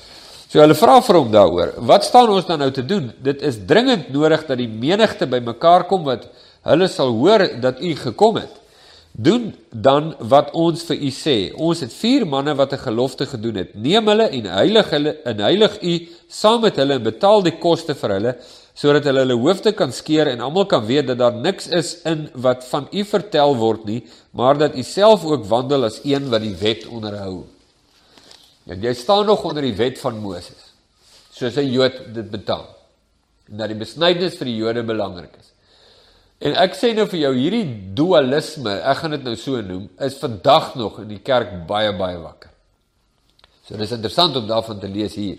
So 0.55 0.61
hulle 0.63 0.75
vra 0.79 1.01
vir 1.03 1.17
hom 1.19 1.31
daaroor. 1.33 1.71
Wat 1.83 2.05
staan 2.07 2.29
ons 2.31 2.45
dan 2.47 2.61
nou 2.63 2.69
te 2.71 2.83
doen? 2.87 3.09
Dit 3.19 3.41
is 3.43 3.57
dringend 3.67 4.05
nodig 4.15 4.45
dat 4.47 4.55
die 4.55 4.69
menigte 4.71 5.25
bymekaar 5.27 5.83
kom 5.89 6.05
wat 6.07 6.29
hulle 6.63 6.87
sal 6.87 7.09
hoor 7.17 7.41
dat 7.59 7.81
u 7.83 7.89
gekom 7.99 8.37
het. 8.39 8.53
Doen 9.11 9.49
dan 9.71 10.13
wat 10.31 10.53
ons 10.55 10.85
vir 10.87 11.01
u 11.03 11.09
sê. 11.11 11.33
Ons 11.59 11.81
het 11.83 11.91
vier 11.91 12.23
manne 12.23 12.53
wat 12.55 12.71
'n 12.71 12.85
gelofte 12.87 13.25
gedoen 13.27 13.55
het. 13.55 13.75
Neem 13.75 14.07
hulle 14.07 14.29
en 14.31 14.45
heilig 14.45 14.89
hulle 14.95 15.17
in 15.25 15.39
heilig 15.43 15.75
u 15.83 15.93
saam 16.29 16.61
met 16.61 16.75
hulle 16.75 16.93
en 16.93 17.03
betaal 17.03 17.43
die 17.43 17.57
koste 17.59 17.93
vir 17.93 18.09
hulle 18.09 18.35
sodat 18.73 19.03
hulle 19.03 19.19
hulle 19.25 19.35
hoofde 19.35 19.73
kan 19.73 19.91
skeer 19.91 20.27
en 20.27 20.39
almal 20.39 20.65
kan 20.65 20.85
weet 20.85 21.07
dat 21.07 21.17
daar 21.17 21.35
niks 21.35 21.67
is 21.67 22.01
in 22.05 22.29
wat 22.33 22.63
van 22.63 22.87
u 22.91 23.03
vertel 23.03 23.55
word 23.55 23.85
nie, 23.85 24.03
maar 24.31 24.57
dat 24.57 24.75
u 24.75 24.83
self 24.83 25.25
ook 25.25 25.45
wandel 25.45 25.83
as 25.83 25.99
een 26.03 26.29
wat 26.29 26.41
die 26.41 26.55
wet 26.55 26.87
onderhou. 26.87 27.54
En 28.65 28.81
jy 28.81 28.93
staan 28.97 29.25
nog 29.25 29.43
onder 29.45 29.61
die 29.61 29.75
wet 29.77 29.99
van 30.01 30.17
Moses. 30.21 30.71
Soos 31.31 31.55
'n 31.55 31.71
Jood 31.71 32.13
dit 32.13 32.29
betaal. 32.29 32.65
En 33.49 33.57
dat 33.57 33.67
die 33.67 33.77
besnydenis 33.77 34.37
vir 34.37 34.45
die 34.45 34.55
Jode 34.55 34.83
belangrik 34.83 35.35
is. 35.39 35.51
En 36.39 36.55
ek 36.55 36.75
sê 36.75 36.93
nou 36.93 37.07
vir 37.07 37.19
jou 37.19 37.33
hierdie 37.35 37.93
dualisme, 37.95 38.73
ek 38.81 38.97
gaan 38.97 39.11
dit 39.11 39.23
nou 39.23 39.35
so 39.35 39.61
noem, 39.61 39.89
is 39.99 40.17
vandag 40.19 40.75
nog 40.75 40.99
in 40.99 41.07
die 41.07 41.21
kerk 41.23 41.67
baie 41.67 41.93
baie 41.95 42.17
wakker. 42.17 42.49
So 43.65 43.77
dis 43.77 43.91
interessant 43.91 44.35
om 44.35 44.47
daarvan 44.47 44.79
te 44.79 44.87
lees 44.87 45.15
hier. 45.15 45.37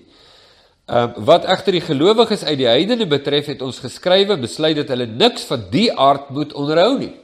Ehm 0.87 1.11
uh, 1.19 1.25
wat 1.27 1.45
egter 1.45 1.73
die 1.73 1.83
gelowiges 1.83 2.45
uit 2.45 2.59
die 2.59 2.69
heidene 2.71 3.07
betref, 3.07 3.47
het 3.47 3.63
ons 3.63 3.79
geskrywe 3.83 4.37
besluit 4.39 4.77
dat 4.77 4.89
hulle 4.89 5.07
niks 5.07 5.43
van 5.45 5.65
die 5.71 5.91
aard 5.93 6.31
moet 6.31 6.53
onderhou 6.55 6.99
nie. 6.99 7.15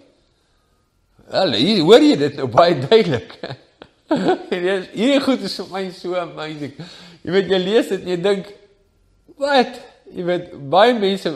Wel, 1.31 1.53
hier 1.53 1.83
hoor 1.83 2.03
jy 2.03 2.17
dit 2.17 2.37
nou 2.37 2.49
baie 2.51 2.75
duidelik. 2.79 3.38
en 4.55 4.66
dis 4.66 4.90
hierdie 4.94 5.22
goed 5.25 5.46
is 5.46 5.57
vir 5.61 5.72
my 5.72 5.83
so 5.96 6.18
amazing. 6.18 6.75
Jy 7.22 7.35
weet 7.37 7.51
jy 7.53 7.61
lees 7.62 7.90
dit 7.92 8.05
en 8.05 8.12
jy 8.12 8.20
dink 8.22 8.53
wat? 9.40 9.77
Jy 10.12 10.25
weet 10.29 10.48
baie 10.72 10.94
mense 10.98 11.33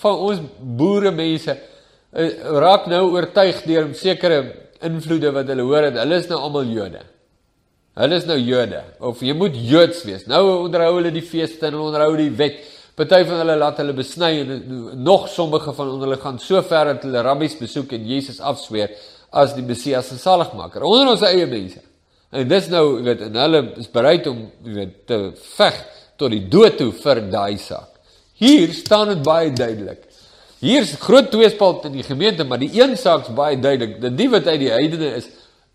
van 0.00 0.20
ons 0.28 0.42
boere 0.78 1.12
mense 1.14 1.54
uh, 1.54 2.28
raak 2.64 2.86
nou 2.90 3.02
oortuig 3.14 3.64
deur 3.68 3.90
sekere 3.98 4.42
invloede 4.84 5.32
wat 5.34 5.50
hulle 5.52 5.66
hoor 5.66 5.88
dat 5.88 6.00
hulle 6.02 6.20
is 6.22 6.30
nou 6.30 6.40
almal 6.40 6.70
Jode. 6.70 7.02
Hulle 7.94 8.18
is 8.18 8.26
nou 8.26 8.38
Jode 8.40 8.80
of 9.04 9.22
jy 9.22 9.34
moet 9.38 9.54
Joods 9.54 10.02
wees. 10.08 10.26
Nou 10.30 10.42
onderhou 10.64 10.96
hulle 10.98 11.12
die 11.14 11.24
feeste 11.24 11.68
en 11.68 11.78
onderhou 11.78 12.14
die 12.18 12.32
wet. 12.38 12.62
Party 12.94 13.24
van 13.26 13.40
hulle 13.42 13.56
laat 13.58 13.80
hulle 13.82 13.94
besny 13.96 14.36
en 14.44 14.52
nog 15.02 15.26
sommige 15.30 15.72
van 15.74 15.96
hulle 16.02 16.18
gaan 16.22 16.38
so 16.42 16.62
ver 16.62 16.92
dat 16.92 17.06
hulle 17.06 17.24
rabbies 17.26 17.56
besoek 17.58 17.96
en 17.96 18.06
Jesus 18.06 18.38
afsweer 18.38 18.94
as 19.34 19.56
die 19.56 19.66
Messias 19.66 20.12
en 20.14 20.22
saligmaker. 20.22 20.86
Onder 20.86 21.10
ons 21.14 21.26
eie 21.26 21.46
mense. 21.50 21.82
En 22.34 22.48
dis 22.50 22.70
nou, 22.72 22.84
jy 22.98 23.04
weet, 23.06 23.20
en 23.28 23.36
hulle 23.44 23.60
is 23.82 23.90
bereid 23.94 24.26
om, 24.30 24.40
jy 24.66 24.78
weet, 24.80 24.94
te 25.06 25.18
veg 25.54 25.76
tot 26.18 26.32
die 26.34 26.42
dood 26.50 26.78
toe 26.80 26.90
vir 26.98 27.22
daai 27.30 27.58
saak. 27.62 27.92
Hier 28.40 28.72
staan 28.74 29.12
dit 29.12 29.22
baie 29.22 29.52
duidelik. 29.54 30.02
Hier's 30.64 30.94
groot 31.02 31.30
tweespalt 31.30 31.86
in 31.90 31.98
die 31.98 32.06
gemeente, 32.06 32.46
maar 32.48 32.58
die 32.62 32.72
een 32.74 32.96
saak's 32.98 33.30
baie 33.36 33.58
duidelik. 33.60 34.00
Dat 34.02 34.16
die 34.18 34.28
wat 34.32 34.48
uit 34.48 34.60
die 34.64 34.72
heidene 34.72 35.12
is, 35.20 35.28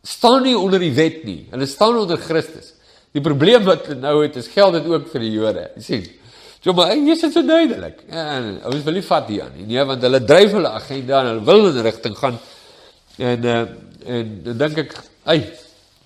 staan 0.03 0.43
nie 0.43 0.55
onder 0.57 0.81
die 0.81 0.93
wet 0.95 1.23
nie. 1.27 1.43
Hulle 1.53 1.67
staan 1.69 1.97
onder 1.99 2.19
Christus. 2.19 2.73
Die 3.15 3.23
probleem 3.23 3.63
wat 3.67 3.87
hulle 3.87 4.01
nou 4.01 4.17
het, 4.23 4.35
is 4.39 4.49
geld 4.51 4.79
dit 4.79 4.89
ook 4.89 5.07
vir 5.13 5.25
die 5.25 5.31
Jode. 5.35 5.67
Jy 5.77 5.85
sien. 5.85 6.09
So 6.59 6.75
maar 6.75 6.91
hier 6.91 7.13
is 7.13 7.21
dit 7.23 7.33
so 7.33 7.45
duidelik. 7.45 8.01
En 8.11 8.49
ons 8.67 8.83
wil 8.83 8.97
nie 8.99 9.05
vat 9.05 9.29
hier 9.31 9.45
aan 9.45 9.55
nie, 9.55 9.67
nee, 9.69 9.85
want 9.87 10.03
hulle 10.03 10.19
dryf 10.27 10.57
hulle 10.57 10.71
agenda 10.75 11.21
en 11.21 11.29
hulle 11.31 11.45
wil 11.47 11.69
in 11.69 11.77
'n 11.79 11.85
rigting 11.87 12.17
gaan. 12.17 12.39
En 13.17 13.45
uh, 13.45 13.61
en 14.05 14.41
dan 14.43 14.57
dink 14.57 14.77
ek, 14.77 14.93
ai, 15.23 15.39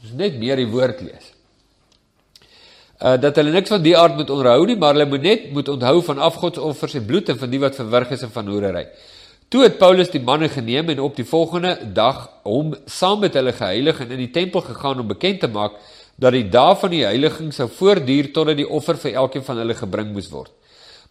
Ons 0.03 0.17
net 0.19 0.35
meer 0.39 0.59
die 0.59 0.67
woord 0.67 0.99
lees. 1.05 1.31
Uh 2.99 3.15
dat 3.19 3.39
hulle 3.39 3.51
niks 3.55 3.71
van 3.71 3.83
die 3.83 3.95
aard 3.97 4.17
moet 4.19 4.29
onderhou 4.31 4.67
nie, 4.67 4.75
maar 4.79 4.95
hulle 4.95 5.07
moet 5.09 5.23
net 5.23 5.49
moet 5.55 5.69
onthou 5.71 5.97
van 6.09 6.21
afgodsoffers 6.27 6.97
en 6.99 7.05
bloed 7.07 7.31
en 7.31 7.39
van 7.39 7.51
die 7.51 7.59
wat 7.63 7.79
verwrig 7.79 8.11
is 8.15 8.23
en 8.27 8.31
van 8.35 8.51
hoerery. 8.51 8.85
Toe 9.53 9.63
het 9.63 9.77
Paulus 9.77 10.09
die 10.11 10.21
manne 10.23 10.49
geneem 10.49 10.89
en 10.89 10.99
op 10.99 11.15
die 11.15 11.27
volgende 11.27 11.75
dag 11.93 12.25
hom 12.43 12.73
saam 12.89 13.19
met 13.23 13.35
hulle 13.37 13.53
geheilig 13.53 13.99
en 14.01 14.11
in 14.15 14.23
die 14.23 14.31
tempel 14.33 14.63
gegaan 14.65 15.03
om 15.03 15.07
bekend 15.07 15.39
te 15.43 15.47
maak 15.47 15.75
dat 16.15 16.35
die 16.35 16.47
dag 16.49 16.79
van 16.79 16.91
die 16.93 17.03
heiliging 17.05 17.51
sou 17.53 17.67
voortduur 17.69 18.31
totdat 18.33 18.59
die 18.59 18.67
offer 18.67 18.97
vir 18.97 19.19
elkeen 19.23 19.45
van 19.45 19.61
hulle 19.61 19.75
gebring 19.77 20.11
moes 20.13 20.29
word. 20.31 20.51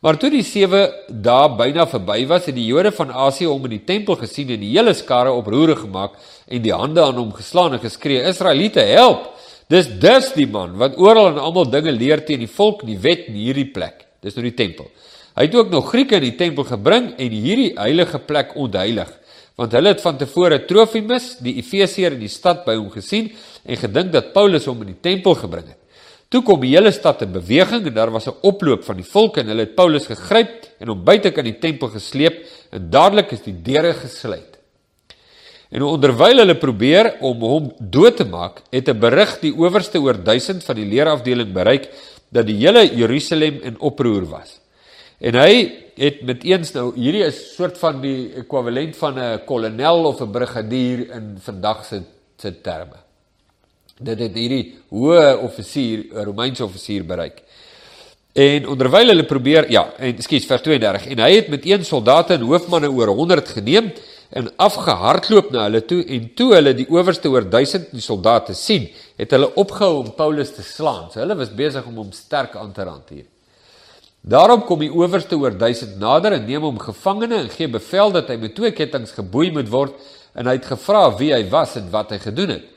Maar 0.03 0.17
toe 0.19 0.33
die 0.33 0.43
7 0.43 1.13
dae 1.23 1.51
byna 1.55 1.85
verby 1.87 2.25
was, 2.27 2.49
het 2.49 2.57
die 2.57 2.67
Jode 2.67 2.91
van 2.97 3.13
Asië 3.15 3.47
hom 3.47 3.69
in 3.69 3.77
die 3.77 3.85
tempel 3.87 4.17
gesien 4.19 4.49
en 4.51 4.59
die 4.59 4.73
hele 4.73 4.97
skare 4.99 5.31
oproere 5.31 5.77
gemaak 5.79 6.17
en 6.51 6.63
die 6.65 6.73
hande 6.75 7.05
aan 7.05 7.21
hom 7.21 7.29
geslaan 7.37 7.77
en 7.77 7.83
geskree: 7.85 8.25
"Israeliete, 8.27 8.83
help! 8.89 9.29
Dis 9.71 9.87
dus 10.03 10.33
die 10.35 10.49
man 10.51 10.75
wat 10.81 10.99
oral 10.99 11.29
en 11.31 11.39
almal 11.39 11.71
dinge 11.71 11.93
leer 11.95 12.25
teen 12.27 12.43
die 12.43 12.51
volk, 12.51 12.83
die 12.87 12.99
wet 12.99 13.29
in 13.31 13.39
hierdie 13.39 13.71
plek." 13.71 14.03
Dis 14.21 14.35
nou 14.35 14.43
die 14.43 14.57
tempel. 14.59 14.91
Hy 15.37 15.47
het 15.47 15.55
ook 15.55 15.71
nog 15.71 15.89
Grieke 15.93 16.19
in 16.19 16.27
die 16.27 16.37
tempel 16.37 16.65
gebring 16.65 17.13
en 17.17 17.31
hierdie 17.31 17.71
heilige 17.79 18.19
plek 18.19 18.57
ontheilig, 18.57 19.13
want 19.57 19.73
hulle 19.73 19.95
het 19.95 20.03
van 20.03 20.19
tevore 20.19 20.65
Trofimus, 20.67 21.37
die 21.39 21.55
Efesier 21.63 22.19
in 22.19 22.27
die 22.27 22.33
stad 22.33 22.67
by 22.67 22.75
hom 22.75 22.91
gesien 22.91 23.31
en 23.63 23.79
gedink 23.79 24.11
dat 24.13 24.33
Paulus 24.35 24.67
hom 24.67 24.83
in 24.83 24.97
die 24.97 25.01
tempel 25.01 25.39
gebring 25.39 25.71
het. 25.71 25.82
Toe 26.33 26.41
kom 26.41 26.63
die 26.65 26.71
hele 26.73 26.89
stad 26.97 27.21
in 27.27 27.35
beweging 27.35 27.85
en 27.91 27.95
daar 27.95 28.11
was 28.11 28.27
'n 28.27 28.41
oploop 28.41 28.85
van 28.85 28.97
die 28.97 29.05
volk 29.05 29.37
en 29.37 29.49
hulle 29.49 29.67
het 29.67 29.75
Paulus 29.75 30.07
gegryp 30.07 30.65
en 30.81 30.89
hom 30.89 31.05
buite 31.05 31.31
kan 31.31 31.45
die 31.45 31.59
tempel 31.59 31.89
gesleep 31.89 32.47
en 32.71 32.91
dadelik 32.91 33.33
is 33.33 33.43
die 33.43 33.63
deure 33.63 33.93
gesluit. 33.93 34.57
En 35.71 35.83
onderwyl 35.83 36.39
hulle 36.39 36.55
probeer 36.55 37.17
om 37.21 37.41
hom 37.41 37.73
dood 37.79 38.17
te 38.17 38.25
maak, 38.25 38.63
het 38.71 38.89
'n 38.89 38.99
berig 38.99 39.41
die 39.41 39.53
owerste 39.53 40.01
oor 40.01 40.25
1000 40.25 40.65
van 40.65 40.77
die 40.77 40.87
leerafdeling 40.87 41.53
bereik 41.53 41.91
dat 42.31 42.47
die 42.47 42.57
hele 42.57 42.97
Jerusalem 42.97 43.61
in 43.63 43.81
oproer 43.81 44.25
was. 44.25 44.61
En 45.21 45.35
hy 45.35 45.73
het 45.97 46.23
met 46.23 46.45
eens 46.45 46.73
nou 46.73 46.95
hierdie 46.95 47.25
is 47.25 47.55
soort 47.55 47.79
van 47.79 48.01
die 48.01 48.33
ekwivalent 48.37 48.97
van 48.97 49.19
'n 49.19 49.45
kolonel 49.45 50.05
of 50.05 50.21
'n 50.21 50.31
brigadier 50.31 51.11
in 51.11 51.37
vandag 51.39 51.85
se 51.85 52.03
se 52.39 52.61
terme 52.61 53.02
dit 53.99 54.19
het 54.19 54.35
hierdie 54.35 54.79
hoë 54.91 55.43
offisier, 55.43 56.07
'n 56.13 56.25
Romeinse 56.25 56.65
offisier 56.65 57.05
bereik. 57.05 57.43
En 58.33 58.67
onderwyl 58.67 59.13
hulle 59.13 59.25
probeer, 59.25 59.71
ja, 59.71 59.93
en 59.99 60.23
skielik 60.23 60.49
vers 60.49 60.63
32 60.63 61.07
en 61.13 61.19
hy 61.19 61.33
het 61.35 61.49
met 61.49 61.67
een 61.69 61.85
soldate 61.85 62.35
en 62.35 62.47
hoofmanne 62.49 62.89
oor 62.91 63.09
100 63.09 63.49
geneem 63.49 63.93
en 64.31 64.49
afgehardloop 64.57 65.51
na 65.53 65.67
hulle 65.67 65.83
toe 65.85 66.01
en 66.05 66.31
toe 66.35 66.55
hulle 66.55 66.73
die 66.75 66.87
owerste 66.89 67.29
oor 67.29 67.45
1000 67.45 67.91
die 67.93 68.01
soldate 68.01 68.55
sien, 68.57 68.89
het 69.21 69.31
hulle 69.37 69.51
opgehou 69.61 69.99
om 69.99 70.15
Paulus 70.17 70.55
te 70.55 70.65
slaan. 70.65 71.11
So 71.13 71.21
hulle 71.21 71.37
was 71.37 71.53
besig 71.53 71.85
om 71.87 72.01
hom 72.01 72.13
sterk 72.17 72.57
aan 72.57 72.73
te 72.73 72.89
hanteer. 72.89 73.29
Daarop 74.23 74.65
kom 74.67 74.81
die 74.81 74.93
owerste 74.93 75.37
oor 75.37 75.53
1000 75.59 75.99
nader 76.01 76.39
en 76.39 76.47
neem 76.47 76.63
hom 76.63 76.79
gevangene 76.81 77.43
en 77.43 77.53
gee 77.53 77.69
bevel 77.69 78.15
dat 78.15 78.29
hy 78.31 78.39
met 78.41 78.55
twee 78.55 78.73
kettinge 78.73 79.13
geboei 79.13 79.51
moet 79.53 79.69
word 79.69 79.97
en 80.39 80.49
hy 80.49 80.57
het 80.57 80.73
gevra 80.73 81.09
wie 81.19 81.33
hy 81.35 81.43
was 81.51 81.77
en 81.77 81.91
wat 81.93 82.15
hy 82.15 82.23
gedoen 82.23 82.55
het. 82.57 82.72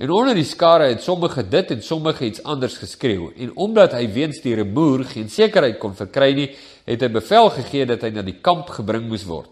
En 0.00 0.10
onder 0.10 0.32
die 0.34 0.46
skare 0.48 0.86
het 0.88 1.02
sommige 1.04 1.42
dit 1.48 1.70
en 1.74 1.82
sommige 1.84 2.24
iets 2.24 2.42
anders 2.42 2.78
geskreeu. 2.80 3.28
En 3.36 3.50
omdat 3.54 3.92
hy 3.92 4.06
weens 4.12 4.38
die 4.40 4.54
remoer 4.56 5.04
geen 5.04 5.28
sekerheid 5.28 5.76
kon 5.82 5.92
verkry 5.96 6.30
nie, 6.38 6.46
het 6.88 7.04
hy 7.04 7.10
bevel 7.12 7.50
gegee 7.58 7.84
dat 7.90 8.06
hy 8.06 8.12
na 8.14 8.24
die 8.24 8.38
kamp 8.40 8.70
gebring 8.78 9.04
moes 9.10 9.26
word. 9.28 9.50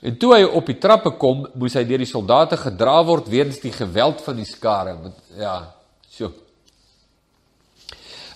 En 0.00 0.16
toe 0.20 0.32
hy 0.32 0.46
op 0.48 0.72
die 0.72 0.78
trappe 0.80 1.12
kom, 1.20 1.44
moes 1.60 1.76
hy 1.76 1.84
deur 1.88 2.00
die 2.00 2.08
soldate 2.08 2.56
gedra 2.60 2.96
word 3.04 3.28
weens 3.28 3.60
die 3.60 3.74
geweld 3.74 4.24
van 4.24 4.40
die 4.40 4.48
skare. 4.48 4.96
Want 5.02 5.36
ja, 5.36 5.58
so. 6.08 6.32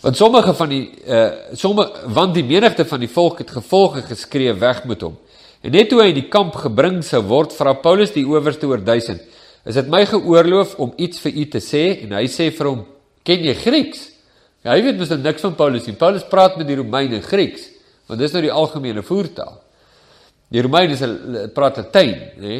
Want 0.05 0.20
sommige 0.20 0.53
van 0.57 0.72
die 0.72 0.85
uh 1.09 1.57
sommige 1.57 2.09
want 2.16 2.37
die 2.37 2.44
menigte 2.44 2.85
van 2.88 3.00
die 3.00 3.12
volk 3.12 3.40
het 3.40 3.57
gevolge 3.57 4.05
geskree 4.12 4.53
weg 4.61 4.85
met 4.88 5.09
hom. 5.09 5.16
En 5.64 5.72
net 5.72 5.88
toe 5.88 6.00
hy 6.03 6.12
in 6.12 6.20
die 6.20 6.31
kamp 6.33 6.57
gebring 6.57 7.00
sou 7.05 7.20
word, 7.29 7.53
vra 7.57 7.76
Paulus 7.81 8.12
die 8.12 8.29
owerste 8.29 8.68
oor 8.68 8.81
1000 8.85 9.39
is 9.70 9.78
dit 9.78 9.90
my 9.92 10.02
geoorloof 10.09 10.76
om 10.83 10.92
iets 11.00 11.22
vir 11.24 11.38
u 11.42 11.46
te 11.52 11.62
sê? 11.64 11.85
En 12.04 12.16
hy 12.18 12.26
sê 12.30 12.50
vir 12.54 12.70
hom 12.70 12.85
ken 13.26 13.46
jy 13.46 13.54
Grieks? 13.62 14.06
Ja, 14.64 14.74
hy 14.74 14.83
weet 14.85 15.00
mos 15.00 15.12
niks 15.14 15.46
van 15.46 15.56
Paulus 15.56 15.87
nie. 15.88 15.96
Paulus 15.96 16.26
praat 16.28 16.59
met 16.61 16.68
die 16.68 16.78
Romeine 16.80 17.22
Grieks 17.24 17.68
want 18.11 18.18
dis 18.18 18.33
nou 18.35 18.40
die 18.42 18.50
algemene 18.50 19.04
voertaal. 19.06 19.61
Die 20.50 20.62
Romeine 20.66 20.96
is 20.96 21.52
praat 21.54 21.78
Latyn 21.78 22.16
nê 22.42 22.56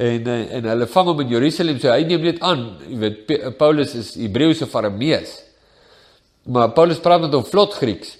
en 0.00 0.28
en 0.30 0.68
hulle 0.70 0.86
vang 0.86 1.08
hom 1.10 1.22
in 1.24 1.32
Jerusalem 1.32 1.80
so 1.80 1.90
hy 1.90 2.04
neem 2.06 2.28
net 2.28 2.42
aan. 2.44 2.66
Jy 2.86 2.98
weet 3.04 3.56
Paulus 3.58 3.96
is 3.98 4.12
Hebreëse 4.20 4.68
of 4.68 4.76
Aramees 4.76 5.38
maar 6.50 6.72
Paulus 6.72 7.00
praat 7.00 7.24
met 7.24 7.34
hom 7.36 7.44
vlot 7.44 7.74
Grieks. 7.76 8.16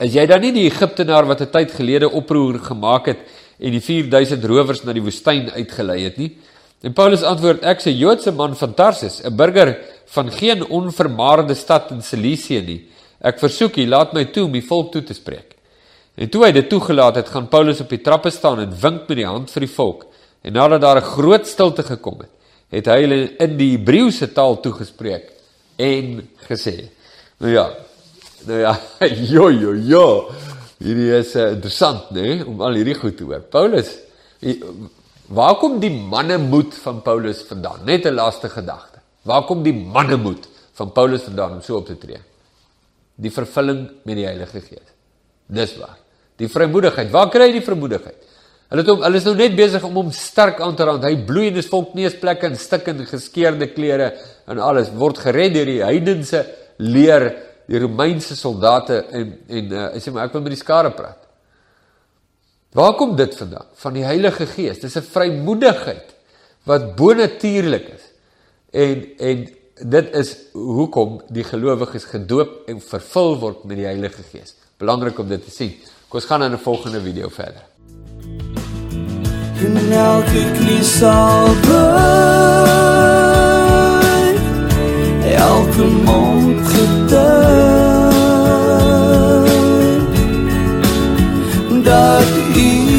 Is 0.00 0.14
jy 0.16 0.24
dan 0.28 0.42
nie 0.44 0.52
die 0.56 0.66
Egiptenaar 0.68 1.26
wat 1.28 1.40
'n 1.42 1.50
tyd 1.50 1.72
gelede 1.72 2.08
oproer 2.08 2.58
gemaak 2.58 3.06
het 3.06 3.20
en 3.58 3.70
die 3.72 3.80
4000 3.80 4.44
rowers 4.44 4.84
na 4.84 4.92
die 4.92 5.02
woestyn 5.02 5.50
uitgelei 5.50 6.04
het 6.04 6.16
nie. 6.16 6.36
En 6.80 6.92
Paulus 6.92 7.22
antwoord: 7.22 7.62
Ek 7.62 7.84
'n 7.84 7.96
Joodse 7.96 8.32
man 8.32 8.56
van 8.56 8.74
Tarsus, 8.74 9.20
'n 9.22 9.36
burger 9.36 9.78
van 10.06 10.32
geen 10.32 10.66
onvermaarde 10.66 11.54
stad 11.54 11.90
in 11.90 12.02
Cilicië 12.02 12.60
nie. 12.62 12.88
Ek 13.20 13.38
versoek 13.38 13.76
u, 13.76 13.86
laat 13.86 14.12
my 14.12 14.24
toe 14.24 14.44
om 14.44 14.52
die 14.52 14.64
volk 14.64 14.92
toe 14.92 15.02
te 15.02 15.14
spreek. 15.14 15.56
En 16.14 16.28
toe 16.28 16.44
hy 16.44 16.52
dit 16.52 16.68
toegelaat 16.68 17.14
het, 17.14 17.28
gaan 17.28 17.48
Paulus 17.48 17.80
op 17.80 17.88
die 17.88 18.00
trappe 18.00 18.30
staan 18.30 18.60
en 18.60 18.80
wink 18.80 19.08
met 19.08 19.16
die 19.16 19.26
hand 19.26 19.50
vir 19.50 19.60
die 19.60 19.74
volk. 19.74 20.06
En 20.42 20.52
nadat 20.52 20.80
daar 20.80 20.96
'n 20.96 21.12
groot 21.16 21.46
stilte 21.46 21.82
gekom 21.82 22.18
het, 22.20 22.30
het 22.70 22.86
hy 22.86 23.00
hulle 23.00 23.36
in 23.38 23.56
die 23.56 23.76
Hebreëse 23.76 24.32
taal 24.32 24.60
toegespreek 24.60 25.30
en 25.76 26.28
gesê: 26.48 26.88
Nou 27.38 27.52
ja, 27.52 27.70
nou 28.46 28.60
ja, 28.60 28.80
jo 29.34 29.50
jo 29.50 29.74
jo. 29.74 30.30
Hierdie 30.78 31.12
is 31.12 31.36
uh, 31.36 31.50
interessant, 31.52 32.10
né, 32.10 32.20
nee, 32.20 32.46
om 32.46 32.60
al 32.60 32.72
hierdie 32.72 32.94
goed 32.94 33.16
te 33.16 33.24
hoor. 33.24 33.40
Paulus, 33.40 33.98
waar 35.30 35.56
kom 35.60 35.78
die 35.82 35.92
mannemoed 35.92 36.74
van 36.82 37.02
Paulus 37.06 37.42
vandaan? 37.48 37.84
Net 37.84 38.04
'n 38.06 38.14
laaste 38.14 38.48
gedagte. 38.48 38.98
Waar 39.22 39.44
kom 39.44 39.62
die 39.62 39.74
mannemoed 39.74 40.48
van 40.72 40.92
Paulus 40.92 41.22
vandaan 41.22 41.52
om 41.52 41.62
so 41.62 41.76
op 41.76 41.86
te 41.86 41.98
tree? 41.98 42.20
Die 43.14 43.30
vervulling 43.30 43.90
met 44.04 44.16
die 44.16 44.24
Heilige 44.24 44.60
Gees. 44.60 44.90
Dis 45.46 45.76
waar. 45.76 45.98
Die 46.36 46.48
vrymoedigheid. 46.48 47.10
Waar 47.10 47.28
kry 47.28 47.46
hy 47.50 47.52
die 47.52 47.66
vrymoedigheid? 47.66 48.16
Hulle 48.70 48.84
het 48.84 48.90
hom 48.92 49.02
hulle 49.02 49.18
is 49.18 49.24
nou 49.26 49.34
net 49.34 49.56
besig 49.58 49.82
om 49.82 49.96
hom 49.98 50.10
sterk 50.14 50.60
aan 50.62 50.76
te 50.78 50.86
raak. 50.86 51.02
Hy 51.02 51.16
bloei 51.26 51.48
in 51.48 51.56
'n 51.58 51.62
volk 51.62 51.94
neesplekke 51.94 52.46
en 52.46 52.56
stikkende 52.56 53.04
geskeurde 53.04 53.66
klere 53.74 54.14
en 54.46 54.58
alles 54.58 54.90
word 54.94 55.18
gered 55.18 55.54
deur 55.54 55.66
die 55.66 55.82
heidense 55.82 56.46
leer 56.78 57.34
die 57.66 57.78
Romeinse 57.78 58.36
soldate 58.36 59.04
en 59.10 59.38
en 59.48 59.72
uh, 59.72 59.88
hy 59.94 59.98
sê 59.98 60.12
maar 60.12 60.26
ek 60.26 60.32
wil 60.32 60.42
met 60.42 60.54
die 60.54 60.62
skare 60.62 60.90
praat. 60.90 61.29
Waar 62.70 62.94
kom 62.94 63.16
dit 63.16 63.36
vandaan? 63.36 63.66
Van 63.74 63.92
die 63.92 64.04
Heilige 64.04 64.46
Gees. 64.46 64.80
Dis 64.80 64.94
'n 64.96 65.02
vrymoedigheid 65.02 66.14
wat 66.62 66.94
bonatuurlik 66.96 67.88
is. 67.88 68.02
En 68.70 69.04
en 69.18 69.48
dit 69.74 70.14
is 70.14 70.36
hoekom 70.52 71.22
die 71.28 71.44
gelowiges 71.44 72.04
gedoop 72.04 72.62
en 72.66 72.80
vervul 72.80 73.38
word 73.38 73.64
met 73.64 73.76
die 73.76 73.86
Heilige 73.86 74.22
Gees. 74.22 74.54
Belangrik 74.76 75.18
om 75.18 75.28
dit 75.28 75.44
te 75.44 75.50
sien. 75.50 75.74
Kom 76.08 76.20
ons 76.20 76.24
gaan 76.24 76.42
in 76.42 76.52
'n 76.52 76.58
volgende 76.58 77.00
video 77.00 77.28
verder. 77.28 77.62
En 79.64 79.92
elke 79.92 80.52
knie 80.54 80.84
sal 80.84 81.54
buig, 81.66 82.80
elke 85.34 85.84
mond 85.84 86.68
getuig. 86.68 87.80
God 91.90 92.39
you 92.56 92.89